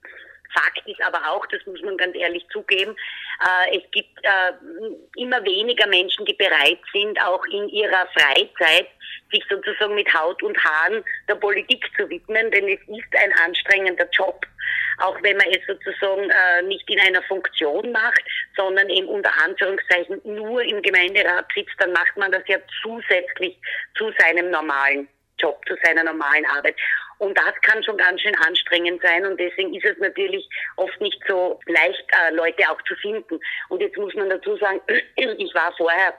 Fakt 0.56 0.86
ist 0.86 1.02
aber 1.02 1.20
auch, 1.30 1.44
das 1.46 1.64
muss 1.66 1.82
man 1.82 1.96
ganz 1.96 2.16
ehrlich 2.16 2.46
zugeben, 2.50 2.96
äh, 3.44 3.78
es 3.78 3.90
gibt 3.90 4.18
äh, 4.22 4.52
immer 5.16 5.44
weniger 5.44 5.86
Menschen, 5.86 6.24
die 6.24 6.34
bereit 6.34 6.80
sind, 6.92 7.20
auch 7.22 7.44
in 7.46 7.68
ihrer 7.68 8.06
Freizeit 8.14 8.88
sich 9.30 9.44
sozusagen 9.50 9.94
mit 9.94 10.12
Haut 10.14 10.42
und 10.42 10.56
Haaren 10.62 11.04
der 11.28 11.34
Politik 11.34 11.84
zu 11.96 12.08
widmen, 12.08 12.50
denn 12.50 12.68
es 12.68 12.80
ist 12.88 13.22
ein 13.22 13.32
anstrengender 13.44 14.08
Job, 14.12 14.46
auch 14.98 15.16
wenn 15.22 15.36
man 15.36 15.48
es 15.48 15.60
sozusagen 15.66 16.30
äh, 16.30 16.62
nicht 16.62 16.88
in 16.90 17.00
einer 17.00 17.22
Funktion 17.22 17.92
macht, 17.92 18.22
sondern 18.56 18.88
eben 18.88 19.08
unter 19.08 19.30
Anführungszeichen 19.44 20.20
nur 20.24 20.62
im 20.62 20.80
Gemeinderat 20.82 21.46
sitzt, 21.54 21.74
dann 21.78 21.92
macht 21.92 22.16
man 22.16 22.32
das 22.32 22.42
ja 22.46 22.58
zusätzlich 22.82 23.58
zu 23.96 24.10
seinem 24.18 24.50
normalen 24.50 25.08
Job, 25.38 25.60
zu 25.66 25.74
seiner 25.82 26.04
normalen 26.04 26.46
Arbeit. 26.46 26.76
Und 27.18 27.36
das 27.36 27.54
kann 27.62 27.82
schon 27.82 27.96
ganz 27.96 28.20
schön 28.20 28.34
anstrengend 28.46 29.00
sein 29.02 29.24
und 29.24 29.40
deswegen 29.40 29.74
ist 29.74 29.84
es 29.84 29.98
natürlich 29.98 30.46
oft 30.76 31.00
nicht 31.00 31.20
so 31.26 31.58
leicht, 31.66 32.04
äh, 32.12 32.34
Leute 32.34 32.62
auch 32.70 32.80
zu 32.82 32.94
finden. 32.96 33.40
Und 33.68 33.80
jetzt 33.80 33.96
muss 33.96 34.14
man 34.14 34.28
dazu 34.28 34.56
sagen, 34.56 34.80
ich 35.16 35.54
war 35.54 35.72
vorher 35.76 36.14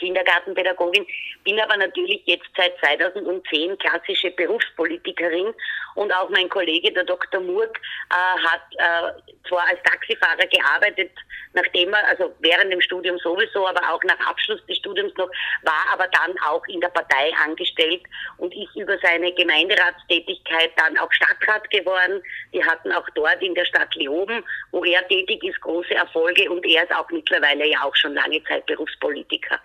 Kindergartenpädagogin, 0.00 1.06
bin 1.44 1.60
aber 1.60 1.76
natürlich 1.76 2.22
jetzt 2.24 2.48
seit 2.56 2.76
2010 2.78 3.78
klassische 3.78 4.30
Berufspolitikerin 4.32 5.54
und 5.94 6.12
auch 6.12 6.28
mein 6.30 6.48
Kollege, 6.48 6.92
der 6.92 7.04
Dr. 7.04 7.40
Murk, 7.40 7.78
äh, 8.10 8.48
hat 8.48 8.62
äh, 8.76 9.48
zwar 9.48 9.66
als 9.68 9.80
Taxifahrer 9.84 10.46
gearbeitet, 10.46 11.12
nachdem 11.52 11.92
er, 11.92 12.06
also 12.08 12.32
während 12.40 12.72
dem 12.72 12.80
Studium 12.80 13.18
sowieso, 13.18 13.66
aber 13.66 13.80
auch 13.92 14.02
nach 14.04 14.18
Abschluss 14.26 14.64
des 14.66 14.78
Studiums 14.78 15.12
noch, 15.16 15.30
war 15.62 15.86
aber 15.92 16.06
dann 16.08 16.38
auch 16.46 16.66
in 16.68 16.80
der 16.80 16.88
Partei 16.88 17.32
angestellt 17.44 18.02
und 18.38 18.54
ist 18.54 18.74
über 18.76 18.96
seine 19.02 19.32
Gemeinderatstätigkeit 19.32 20.70
dann 20.76 20.98
auch 20.98 21.12
Stadtrat 21.12 21.68
geworden. 21.70 22.22
Die 22.52 22.64
hatten 22.64 22.92
auch 22.92 23.08
dort 23.14 23.42
in 23.42 23.54
der 23.54 23.64
Stadt 23.64 23.94
Leoben, 23.94 24.44
wo 24.70 24.84
er 24.84 25.06
tätig 25.08 25.42
ist, 25.44 25.60
große 25.60 25.94
Erfolge 25.94 26.50
und 26.50 26.64
er 26.64 26.84
ist 26.84 26.94
auch 26.94 27.08
mittlerweile 27.10 27.66
ja 27.66 27.82
auch 27.82 27.96
schon 27.96 28.14
lange 28.14 28.42
Zeit 28.44 28.66
Berufspolitiker. 28.66 29.60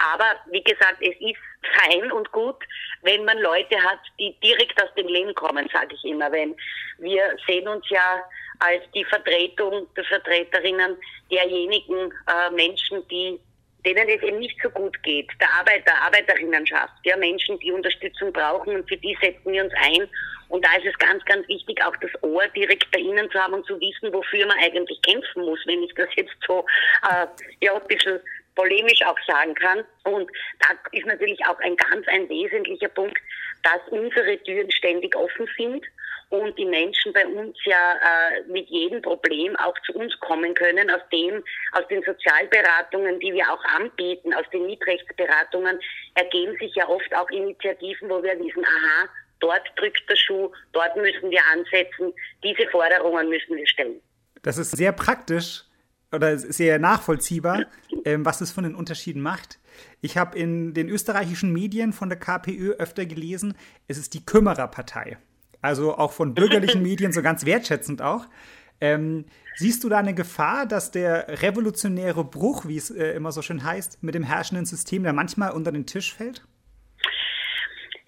Aber 0.00 0.36
wie 0.50 0.62
gesagt, 0.62 0.96
es 1.00 1.14
ist 1.20 1.38
fein 1.74 2.10
und 2.10 2.30
gut, 2.32 2.56
wenn 3.02 3.24
man 3.24 3.38
Leute 3.38 3.76
hat, 3.82 4.00
die 4.18 4.34
direkt 4.42 4.82
aus 4.82 4.92
dem 4.96 5.06
Leben 5.06 5.34
kommen, 5.34 5.68
sage 5.72 5.94
ich 5.94 6.04
immer. 6.04 6.32
Wenn 6.32 6.56
wir 6.98 7.36
sehen 7.46 7.68
uns 7.68 7.86
ja 7.90 8.22
als 8.60 8.82
die 8.94 9.04
Vertretung, 9.04 9.86
die 9.96 10.04
Vertreterinnen 10.04 10.96
derjenigen 11.30 12.12
äh, 12.26 12.50
Menschen, 12.50 13.06
die 13.08 13.38
denen 13.84 14.08
es 14.08 14.22
eben 14.22 14.38
nicht 14.38 14.56
so 14.62 14.68
gut 14.70 15.02
geht, 15.02 15.30
der 15.40 15.48
Arbeiter, 15.58 15.94
Arbeiterinnenschaft, 16.02 16.92
ja, 17.04 17.16
Menschen, 17.16 17.58
die 17.60 17.72
Unterstützung 17.72 18.32
brauchen 18.32 18.74
und 18.74 18.88
für 18.88 18.96
die 18.96 19.16
setzen 19.22 19.52
wir 19.52 19.64
uns 19.64 19.72
ein. 19.74 20.06
Und 20.48 20.64
da 20.64 20.74
ist 20.76 20.86
es 20.86 20.98
ganz, 20.98 21.24
ganz 21.26 21.46
wichtig, 21.48 21.82
auch 21.84 21.96
das 21.96 22.10
Ohr 22.22 22.46
direkt 22.48 22.90
bei 22.90 22.98
Ihnen 22.98 23.30
zu 23.30 23.38
haben 23.38 23.54
und 23.54 23.66
zu 23.66 23.80
wissen, 23.80 24.12
wofür 24.12 24.46
man 24.46 24.58
eigentlich 24.58 25.00
kämpfen 25.02 25.44
muss, 25.44 25.60
wenn 25.64 25.82
ich 25.82 25.94
das 25.94 26.08
jetzt 26.16 26.34
so 26.46 26.66
äh, 27.08 27.26
ja, 27.64 27.74
ein 27.74 27.86
bisschen 27.86 28.20
polemisch 28.54 29.02
auch 29.06 29.18
sagen 29.26 29.54
kann. 29.54 29.84
Und 30.04 30.30
da 30.60 30.68
ist 30.92 31.06
natürlich 31.06 31.40
auch 31.46 31.58
ein 31.60 31.76
ganz 31.76 32.06
ein 32.08 32.28
wesentlicher 32.28 32.88
Punkt, 32.88 33.18
dass 33.62 33.80
unsere 33.90 34.38
Türen 34.42 34.70
ständig 34.70 35.14
offen 35.16 35.48
sind 35.56 35.84
und 36.30 36.56
die 36.56 36.64
Menschen 36.64 37.12
bei 37.12 37.26
uns 37.26 37.56
ja 37.64 37.94
äh, 37.94 38.42
mit 38.46 38.68
jedem 38.68 39.02
Problem 39.02 39.56
auch 39.56 39.74
zu 39.84 39.92
uns 39.94 40.18
kommen 40.20 40.54
können, 40.54 40.88
aus 40.90 41.02
dem, 41.12 41.42
aus 41.72 41.86
den 41.88 42.02
Sozialberatungen, 42.04 43.18
die 43.20 43.32
wir 43.32 43.52
auch 43.52 43.62
anbieten, 43.64 44.32
aus 44.32 44.44
den 44.52 44.66
Mietrechtsberatungen, 44.66 45.78
ergeben 46.14 46.56
sich 46.58 46.74
ja 46.76 46.88
oft 46.88 47.12
auch 47.14 47.28
Initiativen, 47.30 48.08
wo 48.08 48.22
wir 48.22 48.38
wissen, 48.38 48.64
aha, 48.64 49.08
dort 49.40 49.68
drückt 49.76 50.08
der 50.08 50.16
Schuh, 50.16 50.52
dort 50.72 50.94
müssen 50.96 51.30
wir 51.30 51.40
ansetzen, 51.52 52.12
diese 52.44 52.68
Forderungen 52.70 53.28
müssen 53.28 53.56
wir 53.56 53.66
stellen. 53.66 54.00
Das 54.42 54.56
ist 54.56 54.70
sehr 54.70 54.92
praktisch 54.92 55.64
oder 56.12 56.38
sehr 56.38 56.78
nachvollziehbar, 56.78 57.66
ähm, 58.04 58.24
was 58.24 58.40
es 58.40 58.50
von 58.50 58.64
den 58.64 58.74
Unterschieden 58.74 59.22
macht. 59.22 59.58
Ich 60.00 60.16
habe 60.16 60.38
in 60.38 60.74
den 60.74 60.88
österreichischen 60.88 61.52
Medien 61.52 61.92
von 61.92 62.08
der 62.08 62.18
KPÖ 62.18 62.72
öfter 62.72 63.06
gelesen, 63.06 63.54
es 63.88 63.98
ist 63.98 64.14
die 64.14 64.24
Kümmererpartei. 64.24 65.18
Also 65.62 65.96
auch 65.96 66.12
von 66.12 66.34
bürgerlichen 66.34 66.82
Medien 66.84 67.12
so 67.12 67.22
ganz 67.22 67.44
wertschätzend 67.44 68.02
auch. 68.02 68.26
Ähm, 68.80 69.26
siehst 69.56 69.84
du 69.84 69.88
da 69.88 69.98
eine 69.98 70.14
Gefahr, 70.14 70.66
dass 70.66 70.90
der 70.90 71.42
revolutionäre 71.42 72.24
Bruch, 72.24 72.66
wie 72.66 72.78
es 72.78 72.90
äh, 72.90 73.12
immer 73.12 73.30
so 73.30 73.42
schön 73.42 73.62
heißt, 73.62 74.02
mit 74.02 74.14
dem 74.14 74.22
herrschenden 74.22 74.66
System 74.66 75.02
da 75.02 75.12
manchmal 75.12 75.52
unter 75.52 75.70
den 75.70 75.86
Tisch 75.86 76.14
fällt? 76.14 76.46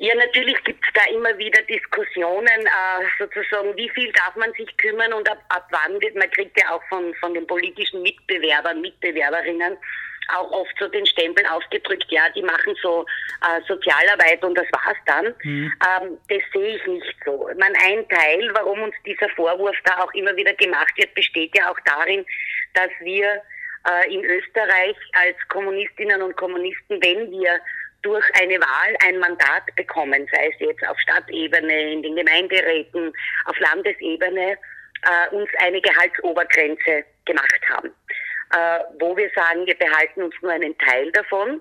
Ja, 0.03 0.17
natürlich 0.17 0.57
gibt 0.65 0.85
es 0.85 0.93
da 0.95 1.05
immer 1.15 1.39
wieder 1.39 1.63
Diskussionen, 1.63 2.67
äh, 2.67 3.05
sozusagen, 3.21 3.77
wie 3.77 3.89
viel 3.91 4.11
darf 4.15 4.35
man 4.35 4.53
sich 4.55 4.77
kümmern 4.77 5.13
und 5.13 5.31
ab, 5.31 5.39
ab 5.49 5.69
wann 5.71 6.01
wird, 6.01 6.17
man 6.17 6.29
kriegt 6.33 6.61
ja 6.61 6.73
auch 6.73 6.83
von, 6.89 7.15
von 7.21 7.33
den 7.35 7.47
politischen 7.47 8.03
Mitbewerbern, 8.03 8.81
Mitbewerberinnen 8.81 9.79
auch 10.35 10.51
oft 10.51 10.75
so 10.81 10.89
den 10.89 11.07
Stempel 11.07 11.47
aufgedrückt, 11.47 12.07
ja, 12.09 12.29
die 12.31 12.43
machen 12.43 12.75
so 12.83 13.07
äh, 13.43 13.61
Sozialarbeit 13.69 14.43
und 14.43 14.59
das 14.59 14.67
war's 14.73 14.99
dann. 15.07 15.35
Mhm. 15.45 15.73
Ähm, 15.87 16.19
das 16.29 16.43
sehe 16.53 16.77
ich 16.77 16.87
nicht 16.87 17.17
so. 17.25 17.49
Ich 17.49 17.59
meine, 17.59 17.79
ein 17.79 18.09
Teil, 18.09 18.51
warum 18.55 18.83
uns 18.83 18.97
dieser 19.07 19.29
Vorwurf 19.31 19.77
da 19.85 20.03
auch 20.03 20.13
immer 20.15 20.35
wieder 20.35 20.55
gemacht 20.55 20.97
wird, 20.97 21.15
besteht 21.15 21.57
ja 21.57 21.71
auch 21.71 21.79
darin, 21.85 22.27
dass 22.75 22.91
wir 23.03 23.41
äh, 23.89 24.13
in 24.13 24.25
Österreich 24.25 24.97
als 25.13 25.37
Kommunistinnen 25.49 26.23
und 26.23 26.37
Kommunisten, 26.37 27.01
wenn 27.03 27.31
wir 27.31 27.61
durch 28.03 28.25
eine 28.41 28.61
Wahl 28.61 28.97
ein 29.07 29.19
Mandat 29.19 29.75
bekommen, 29.77 30.29
sei 30.33 30.49
es 30.49 30.59
jetzt 30.59 30.87
auf 30.89 30.99
Stadtebene, 31.01 31.93
in 31.93 32.03
den 32.03 32.17
Gemeinderäten, 32.17 33.13
auf 33.47 33.59
Landesebene, 33.59 34.53
äh, 34.53 35.35
uns 35.35 35.49
eine 35.59 35.81
Gehaltsobergrenze 35.81 37.05
gemacht 37.25 37.61
haben 37.71 37.93
äh, 38.53 38.81
wo 38.99 39.17
wir 39.17 39.31
sagen, 39.35 39.67
wir 39.67 39.75
behalten 39.75 40.23
uns 40.23 40.35
nur 40.43 40.53
einen 40.53 40.77
Teil 40.79 41.11
davon 41.13 41.61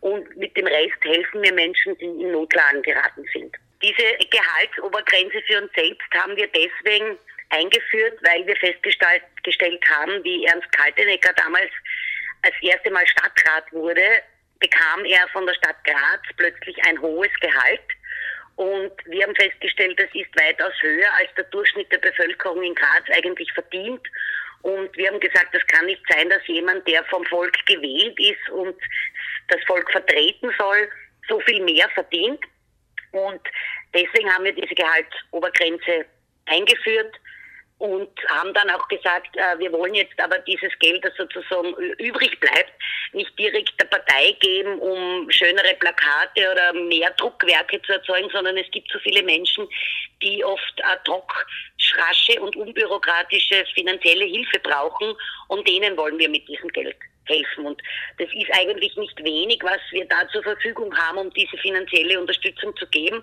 und 0.00 0.36
mit 0.36 0.56
dem 0.56 0.66
Rest 0.66 1.02
helfen 1.02 1.42
wir 1.42 1.52
Menschen, 1.52 1.96
die 1.98 2.04
in 2.04 2.32
Notlagen 2.32 2.82
geraten 2.82 3.24
sind. 3.32 3.54
Diese 3.82 4.16
Gehaltsobergrenze 4.30 5.42
für 5.46 5.62
uns 5.62 5.72
selbst 5.74 6.06
haben 6.14 6.36
wir 6.36 6.48
deswegen 6.48 7.18
eingeführt, 7.50 8.18
weil 8.22 8.46
wir 8.46 8.56
festgestellt 8.56 9.82
haben, 9.90 10.22
wie 10.24 10.44
Ernst 10.46 10.70
Kaltenecker 10.72 11.32
damals 11.34 11.70
als 12.42 12.54
erste 12.62 12.90
Mal 12.90 13.06
Stadtrat 13.06 13.72
wurde, 13.72 14.22
bekam 14.60 15.04
er 15.04 15.28
von 15.28 15.46
der 15.46 15.54
Stadt 15.54 15.82
Graz 15.84 16.20
plötzlich 16.36 16.76
ein 16.84 17.00
hohes 17.00 17.32
Gehalt. 17.40 17.82
Und 18.56 18.92
wir 19.06 19.24
haben 19.24 19.36
festgestellt, 19.36 19.98
das 20.00 20.10
ist 20.14 20.30
weitaus 20.40 20.72
höher, 20.80 21.12
als 21.18 21.32
der 21.36 21.44
Durchschnitt 21.44 21.92
der 21.92 21.98
Bevölkerung 21.98 22.62
in 22.62 22.74
Graz 22.74 23.04
eigentlich 23.12 23.52
verdient. 23.52 24.04
Und 24.62 24.96
wir 24.96 25.10
haben 25.10 25.20
gesagt, 25.20 25.54
das 25.54 25.64
kann 25.68 25.86
nicht 25.86 26.02
sein, 26.08 26.28
dass 26.28 26.44
jemand, 26.46 26.86
der 26.88 27.04
vom 27.04 27.24
Volk 27.26 27.56
gewählt 27.66 28.18
ist 28.18 28.50
und 28.50 28.76
das 29.48 29.62
Volk 29.64 29.90
vertreten 29.92 30.52
soll, 30.58 30.90
so 31.28 31.38
viel 31.40 31.62
mehr 31.62 31.88
verdient. 31.90 32.44
Und 33.12 33.40
deswegen 33.94 34.32
haben 34.32 34.44
wir 34.44 34.52
diese 34.52 34.74
Gehaltsobergrenze 34.74 36.04
eingeführt 36.46 37.14
und 37.78 38.10
haben 38.28 38.52
dann 38.54 38.70
auch 38.70 38.86
gesagt, 38.88 39.36
äh, 39.36 39.58
wir 39.58 39.72
wollen 39.72 39.94
jetzt 39.94 40.18
aber 40.20 40.38
dieses 40.40 40.76
Geld, 40.80 41.04
das 41.04 41.14
sozusagen 41.16 41.74
übrig 41.98 42.38
bleibt, 42.40 42.72
nicht 43.12 43.38
direkt 43.38 43.80
der 43.80 43.86
Partei 43.86 44.32
geben, 44.40 44.78
um 44.80 45.30
schönere 45.30 45.74
Plakate 45.78 46.50
oder 46.50 46.72
mehr 46.72 47.10
Druckwerke 47.12 47.80
zu 47.82 47.92
erzeugen, 47.92 48.28
sondern 48.30 48.56
es 48.56 48.70
gibt 48.72 48.90
so 48.90 48.98
viele 48.98 49.22
Menschen, 49.22 49.68
die 50.22 50.44
oft 50.44 50.84
ad 50.84 51.08
hoc 51.08 51.46
rasche 51.94 52.40
und 52.40 52.56
unbürokratische 52.56 53.64
finanzielle 53.74 54.24
Hilfe 54.24 54.58
brauchen 54.60 55.14
und 55.46 55.66
denen 55.66 55.96
wollen 55.96 56.18
wir 56.18 56.28
mit 56.28 56.46
diesem 56.48 56.68
Geld 56.68 56.96
helfen. 57.28 57.66
Und 57.66 57.82
das 58.18 58.28
ist 58.32 58.50
eigentlich 58.52 58.96
nicht 58.96 59.22
wenig, 59.22 59.60
was 59.62 59.80
wir 59.90 60.06
da 60.06 60.28
zur 60.28 60.42
Verfügung 60.42 60.94
haben, 60.96 61.18
um 61.18 61.32
diese 61.34 61.56
finanzielle 61.58 62.20
Unterstützung 62.20 62.76
zu 62.76 62.86
geben. 62.88 63.22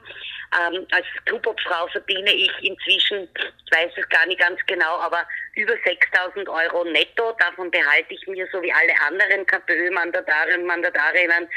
Ähm, 0.59 0.85
als 0.91 1.05
Clubobfrau 1.25 1.87
verdiene 1.87 2.33
ich 2.33 2.51
inzwischen, 2.61 3.27
ich 3.35 3.71
weiß 3.71 3.91
es 3.95 4.07
gar 4.09 4.25
nicht 4.27 4.39
ganz 4.39 4.59
genau, 4.67 4.97
aber 4.99 5.27
über 5.55 5.73
6000 5.83 6.47
Euro 6.47 6.83
netto. 6.85 7.35
Davon 7.39 7.71
behalte 7.71 8.13
ich 8.13 8.27
mir, 8.27 8.47
so 8.51 8.61
wie 8.61 8.71
alle 8.71 8.93
anderen 9.07 9.45
KPÖ-Mandatarinnen, 9.45 10.65
Mandatarinnen, 10.65 11.47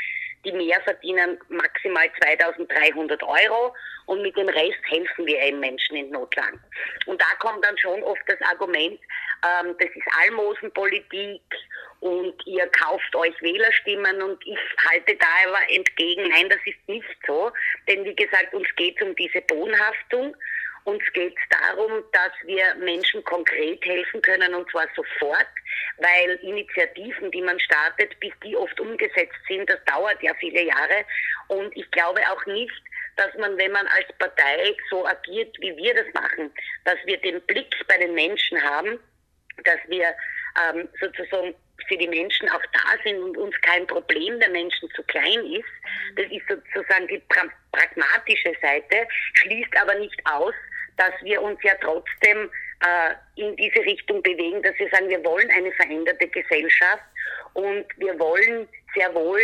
die 0.44 0.52
mehr 0.52 0.80
verdienen, 0.82 1.38
maximal 1.48 2.10
2300 2.22 3.22
Euro 3.22 3.74
und 4.06 4.22
mit 4.22 4.36
dem 4.36 4.48
Rest 4.48 4.78
helfen 4.84 5.26
wir 5.26 5.40
eben 5.40 5.60
Menschen 5.60 5.96
in 5.96 6.10
Notlagen. 6.10 6.60
Und 7.06 7.20
da 7.20 7.26
kommt 7.38 7.64
dann 7.64 7.76
schon 7.78 8.02
oft 8.02 8.22
das 8.26 8.40
Argument, 8.42 8.98
ähm, 9.44 9.76
das 9.78 9.90
ist 9.94 10.06
Almosenpolitik 10.24 11.42
und 12.00 12.34
ihr 12.46 12.66
kauft 12.68 13.14
euch 13.16 13.34
Wählerstimmen 13.42 14.22
und 14.22 14.46
ich 14.46 14.58
halte 14.90 15.16
da 15.16 15.26
aber 15.48 15.70
entgegen, 15.70 16.28
nein, 16.28 16.48
das 16.48 16.60
ist 16.64 16.88
nicht 16.88 17.18
so, 17.26 17.50
denn 17.88 18.04
wie 18.04 18.14
gesagt, 18.14 18.54
uns 18.54 18.68
geht 18.76 18.96
es 19.00 19.06
um 19.06 19.14
diese 19.16 19.40
Bodenhaftung 19.42 20.36
uns 20.88 21.02
geht 21.12 21.36
es 21.36 21.58
darum, 21.60 22.02
dass 22.12 22.32
wir 22.44 22.74
Menschen 22.76 23.22
konkret 23.24 23.84
helfen 23.84 24.22
können 24.22 24.54
und 24.54 24.70
zwar 24.70 24.86
sofort, 24.96 25.46
weil 25.98 26.30
Initiativen, 26.42 27.30
die 27.30 27.42
man 27.42 27.60
startet, 27.60 28.18
bis 28.20 28.32
die 28.42 28.56
oft 28.56 28.80
umgesetzt 28.80 29.38
sind, 29.46 29.68
das 29.68 29.84
dauert 29.84 30.22
ja 30.22 30.32
viele 30.40 30.62
Jahre. 30.62 31.04
Und 31.48 31.76
ich 31.76 31.90
glaube 31.90 32.20
auch 32.30 32.44
nicht, 32.46 32.82
dass 33.16 33.34
man, 33.34 33.58
wenn 33.58 33.72
man 33.72 33.86
als 33.88 34.06
Partei 34.18 34.74
so 34.88 35.06
agiert, 35.06 35.54
wie 35.60 35.76
wir 35.76 35.94
das 35.94 36.06
machen, 36.14 36.50
dass 36.84 36.96
wir 37.04 37.18
den 37.18 37.40
Blick 37.42 37.74
bei 37.86 37.98
den 37.98 38.14
Menschen 38.14 38.62
haben, 38.62 38.98
dass 39.64 39.80
wir 39.88 40.14
ähm, 40.72 40.88
sozusagen 41.00 41.54
für 41.86 41.96
die 41.96 42.08
Menschen 42.08 42.48
auch 42.48 42.62
da 42.72 43.02
sind 43.04 43.18
und 43.22 43.36
uns 43.36 43.60
kein 43.60 43.86
Problem 43.86 44.40
der 44.40 44.50
Menschen 44.50 44.88
zu 44.94 45.02
klein 45.04 45.44
ist. 45.52 45.68
Das 46.16 46.26
ist 46.30 46.48
sozusagen 46.48 47.08
die 47.08 47.18
pra 47.28 47.44
pragmatische 47.72 48.54
Seite, 48.62 49.06
schließt 49.34 49.76
aber 49.80 49.94
nicht 49.94 50.20
aus, 50.24 50.54
dass 50.98 51.12
wir 51.22 51.40
uns 51.40 51.58
ja 51.62 51.72
trotzdem 51.80 52.50
äh, 52.80 53.14
in 53.40 53.56
diese 53.56 53.80
Richtung 53.84 54.22
bewegen, 54.22 54.62
dass 54.62 54.78
wir 54.78 54.88
sagen, 54.90 55.08
wir 55.08 55.24
wollen 55.24 55.50
eine 55.50 55.72
veränderte 55.72 56.28
Gesellschaft 56.28 57.02
und 57.54 57.86
wir 57.96 58.18
wollen 58.18 58.68
sehr 58.94 59.12
wohl 59.14 59.40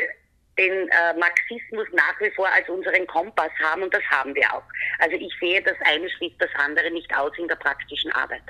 den 0.59 0.89
äh, 0.89 1.19
Marxismus 1.19 1.87
nach 1.93 2.21
wie 2.21 2.31
vor 2.31 2.49
als 2.49 2.69
unseren 2.69 3.07
Kompass 3.07 3.51
haben 3.63 3.83
und 3.83 3.93
das 3.93 4.05
haben 4.05 4.35
wir 4.35 4.53
auch. 4.55 4.63
Also 4.99 5.17
ich 5.17 5.33
sehe, 5.41 5.61
das 5.63 5.77
eine 5.85 6.09
schließt 6.11 6.37
das 6.39 6.51
andere 6.57 6.91
nicht 6.91 7.13
aus 7.17 7.33
in 7.39 7.49
der 7.49 7.57
praktischen 7.57 8.13
Arbeit. 8.13 8.43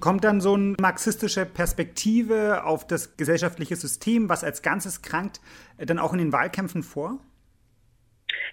Kommt 0.00 0.24
dann 0.24 0.40
so 0.40 0.54
eine 0.54 0.74
marxistische 0.80 1.44
Perspektive 1.44 2.64
auf 2.64 2.86
das 2.86 3.18
gesellschaftliche 3.18 3.76
System, 3.76 4.30
was 4.30 4.42
als 4.42 4.62
Ganzes 4.62 5.02
krankt, 5.02 5.40
dann 5.76 5.98
auch 5.98 6.14
in 6.14 6.18
den 6.18 6.32
Wahlkämpfen 6.32 6.82
vor? 6.82 7.18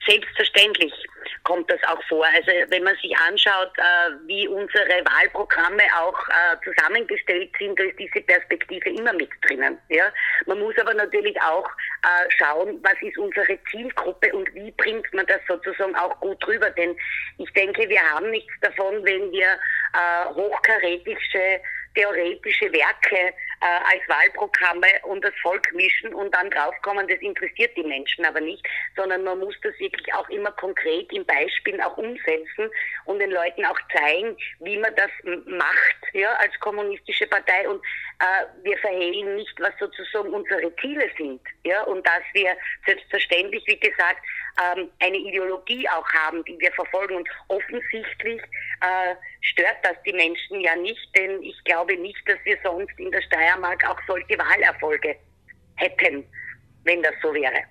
Selbstverständlich 0.05 0.91
kommt 1.43 1.69
das 1.71 1.81
auch 1.87 2.01
vor. 2.07 2.25
Also 2.25 2.51
wenn 2.69 2.83
man 2.83 2.95
sich 2.97 3.15
anschaut, 3.17 3.71
äh, 3.77 4.11
wie 4.27 4.47
unsere 4.47 5.03
Wahlprogramme 5.05 5.83
auch 5.99 6.17
äh, 6.29 6.57
zusammengestellt 6.63 7.51
sind, 7.57 7.79
da 7.79 7.83
ist 7.83 7.99
diese 7.99 8.21
Perspektive 8.21 8.89
immer 8.89 9.13
mit 9.13 9.29
drinnen. 9.41 9.77
Ja? 9.89 10.05
Man 10.45 10.59
muss 10.59 10.77
aber 10.77 10.93
natürlich 10.93 11.39
auch 11.41 11.67
äh, 12.03 12.29
schauen, 12.37 12.79
was 12.83 12.95
ist 13.01 13.17
unsere 13.17 13.57
Zielgruppe 13.69 14.33
und 14.33 14.53
wie 14.53 14.71
bringt 14.71 15.11
man 15.13 15.25
das 15.25 15.41
sozusagen 15.47 15.95
auch 15.95 16.19
gut 16.19 16.45
rüber. 16.47 16.69
Denn 16.71 16.95
ich 17.37 17.51
denke, 17.53 17.87
wir 17.89 18.01
haben 18.01 18.29
nichts 18.29 18.53
davon, 18.61 19.03
wenn 19.03 19.31
wir 19.31 19.47
äh, 19.93 20.25
hochkarätische 20.33 21.61
theoretische 21.95 22.71
Werke 22.71 23.33
als 23.65 24.01
Wahlprogramme 24.07 24.87
und 25.03 25.23
das 25.23 25.33
Volk 25.41 25.71
mischen 25.73 26.13
und 26.13 26.33
dann 26.33 26.49
draufkommen, 26.49 27.07
das 27.07 27.19
interessiert 27.19 27.75
die 27.77 27.83
Menschen 27.83 28.25
aber 28.25 28.41
nicht, 28.41 28.65
sondern 28.95 29.23
man 29.23 29.39
muss 29.39 29.55
das 29.61 29.77
wirklich 29.79 30.13
auch 30.13 30.27
immer 30.29 30.51
konkret 30.53 31.11
in 31.13 31.25
Beispielen 31.25 31.81
auch 31.81 31.97
umsetzen 31.97 32.69
und 33.05 33.19
den 33.19 33.31
Leuten 33.31 33.65
auch 33.65 33.79
zeigen, 33.95 34.35
wie 34.59 34.77
man 34.77 34.93
das 34.95 35.11
macht, 35.45 36.13
ja, 36.13 36.33
als 36.35 36.59
kommunistische 36.59 37.27
Partei. 37.27 37.69
Und 37.69 37.81
äh, 38.10 38.10
wir 38.63 38.77
verhehlen 38.77 39.35
nicht, 39.35 39.53
was 39.59 39.73
sozusagen 39.79 40.33
unsere 40.33 40.75
Ziele 40.77 41.09
sind, 41.17 41.41
ja, 41.65 41.83
und 41.83 42.05
dass 42.05 42.23
wir 42.33 42.55
selbstverständlich, 42.85 43.63
wie 43.65 43.79
gesagt, 43.79 44.21
ähm, 44.59 44.89
eine 44.99 45.17
Ideologie 45.17 45.87
auch 45.89 46.07
haben, 46.13 46.43
die 46.45 46.57
wir 46.59 46.71
verfolgen 46.73 47.15
und 47.15 47.29
offensichtlich 47.47 48.41
äh, 48.81 49.15
stört 49.41 49.77
das 49.83 49.95
die 50.05 50.13
Menschen 50.13 50.61
ja 50.61 50.75
nicht, 50.75 51.09
denn 51.15 51.41
ich 51.41 51.61
glaube 51.63 51.97
nicht, 51.97 52.21
dass 52.27 52.37
wir 52.43 52.57
sonst 52.63 52.97
in 52.99 53.11
der 53.11 53.21
Steiermark 53.21 53.87
auch 53.89 53.99
solche 54.07 54.37
Wahlerfolge 54.37 55.15
hätten, 55.75 56.23
wenn 56.83 57.01
das 57.01 57.13
so 57.21 57.33
wäre. 57.33 57.63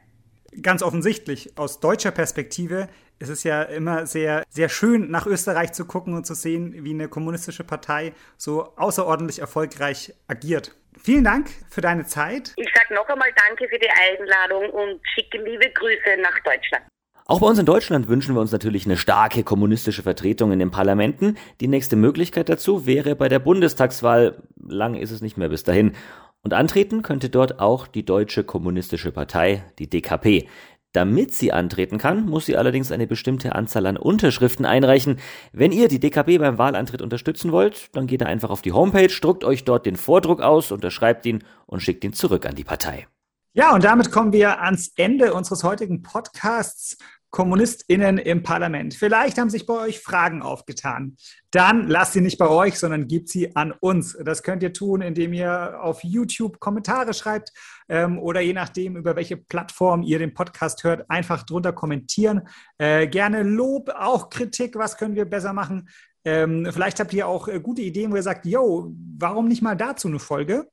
Ganz 0.63 0.83
offensichtlich, 0.83 1.57
aus 1.57 1.79
deutscher 1.79 2.11
Perspektive 2.11 2.89
ist 3.21 3.29
es 3.29 3.45
ja 3.45 3.63
immer 3.63 4.07
sehr, 4.07 4.43
sehr 4.49 4.69
schön, 4.69 5.11
nach 5.11 5.27
Österreich 5.27 5.73
zu 5.73 5.85
gucken 5.85 6.15
und 6.15 6.27
zu 6.27 6.35
sehen, 6.35 6.75
wie 6.85 6.91
eine 6.91 7.09
kommunistische 7.09 7.65
Partei 7.65 8.15
so 8.37 8.73
außerordentlich 8.77 9.41
erfolgreich 9.41 10.15
agiert. 10.27 10.75
Vielen 10.99 11.25
Dank 11.25 11.51
für 11.71 11.83
deine 11.83 12.07
Zeit. 12.07 12.55
Ich 12.57 12.69
sage 12.75 12.95
noch 12.95 13.09
einmal 13.09 13.29
Danke 13.47 13.69
für 13.69 13.79
die 13.79 13.89
Einladung 13.89 14.71
und 14.71 15.01
schicke 15.15 15.39
liebe 15.39 15.71
Grüße 15.71 16.21
nach 16.23 16.39
Deutschland. 16.45 16.85
Auch 17.27 17.41
bei 17.41 17.47
uns 17.47 17.59
in 17.59 17.67
Deutschland 17.67 18.09
wünschen 18.09 18.35
wir 18.35 18.41
uns 18.41 18.51
natürlich 18.51 18.87
eine 18.87 18.97
starke 18.97 19.45
kommunistische 19.45 20.03
Vertretung 20.03 20.51
in 20.51 20.59
den 20.59 20.71
Parlamenten. 20.71 21.39
Die 21.61 21.69
nächste 21.69 21.95
Möglichkeit 21.95 22.49
dazu 22.49 22.87
wäre 22.87 23.15
bei 23.15 23.29
der 23.29 23.39
Bundestagswahl. 23.39 24.43
Lang 24.67 24.97
ist 24.97 25.11
es 25.11 25.21
nicht 25.21 25.37
mehr 25.37 25.51
bis 25.51 25.63
dahin. 25.63 25.95
Und 26.43 26.55
antreten 26.55 27.03
könnte 27.03 27.29
dort 27.29 27.61
auch 27.61 27.87
die 27.87 28.05
Deutsche 28.05 28.45
Kommunistische 28.45 29.13
Partei, 29.13 29.63
die 29.79 29.91
DKP. 29.91 30.49
Damit 30.93 31.33
sie 31.33 31.53
antreten 31.53 31.99
kann, 31.99 32.27
muss 32.27 32.47
sie 32.47 32.57
allerdings 32.57 32.91
eine 32.91 33.07
bestimmte 33.07 33.55
Anzahl 33.55 33.87
an 33.87 33.97
Unterschriften 33.97 34.67
einreichen. 34.67 35.21
Wenn 35.53 35.71
ihr 35.71 35.87
die 35.87 36.01
DKP 36.01 36.39
beim 36.39 36.59
Wahlantritt 36.59 37.01
unterstützen 37.01 37.53
wollt, 37.53 37.95
dann 37.95 38.09
geht 38.09 38.23
ihr 38.23 38.27
einfach 38.27 38.51
auf 38.51 38.63
die 38.63 38.73
Homepage, 38.73 39.07
druckt 39.21 39.45
euch 39.45 39.65
dort 39.65 39.87
den 39.87 39.95
Vordruck 39.95 40.41
aus, 40.41 40.73
unterschreibt 40.73 41.27
ihn 41.27 41.45
und 41.67 41.81
schickt 41.81 42.03
ihn 42.03 42.13
zurück 42.13 42.45
an 42.45 42.57
die 42.57 42.65
Partei. 42.65 43.07
Ja, 43.53 43.75
und 43.75 43.85
damit 43.85 44.11
kommen 44.11 44.33
wir 44.33 44.61
ans 44.63 44.93
Ende 44.97 45.33
unseres 45.33 45.63
heutigen 45.63 46.03
Podcasts. 46.03 46.97
KommunistInnen 47.31 48.19
im 48.19 48.43
Parlament. 48.43 48.95
Vielleicht 48.95 49.39
haben 49.39 49.51
sich 49.51 49.67
bei 49.67 49.75
euch 49.75 50.01
Fragen 50.01 50.43
aufgetan. 50.43 51.17
Dann 51.51 51.89
lasst 51.89 52.13
sie 52.15 52.21
nicht 52.21 52.39
bei 52.39 52.49
euch, 52.49 52.79
sondern 52.79 53.07
gebt 53.07 53.29
sie 53.29 53.55
an 53.55 53.73
uns. 53.73 54.17
Das 54.25 54.43
könnt 54.43 54.63
ihr 54.63 54.73
tun, 54.73 55.01
indem 55.01 55.33
ihr 55.33 55.81
auf 55.81 56.03
YouTube 56.03 56.59
Kommentare 56.59 57.15
schreibt 57.15 57.53
ähm, 57.89 58.19
oder 58.19 58.41
je 58.41 58.53
nachdem, 58.53 58.97
über 58.97 59.17
welche 59.17 59.37
Plattform 59.37 60.03
ihr 60.03 60.19
den 60.19 60.35
Podcast 60.35 60.83
hört, 60.85 61.09
einfach 61.09 61.45
drunter 61.45 61.73
kommentieren. 61.73 62.49
Äh, 62.79 63.07
gerne 63.07 63.43
Lob, 63.43 63.91
auch 63.91 64.31
Kritik, 64.31 64.77
was 64.77 64.97
können 64.97 65.15
wir 65.15 65.25
besser 65.25 65.53
machen. 65.53 65.89
Ähm, 66.25 66.69
vielleicht 66.71 67.01
habt 67.01 67.15
ihr 67.15 67.27
auch 67.27 67.49
äh, 67.49 67.61
gute 67.61 67.83
Ideen, 67.83 68.13
wo 68.13 68.17
ihr 68.17 68.23
sagt, 68.23 68.45
yo, 68.45 68.93
warum 69.19 69.49
nicht 69.49 69.63
mal 69.63 69.77
dazu 69.77 70.09
eine 70.09 70.19
Folge? 70.19 70.69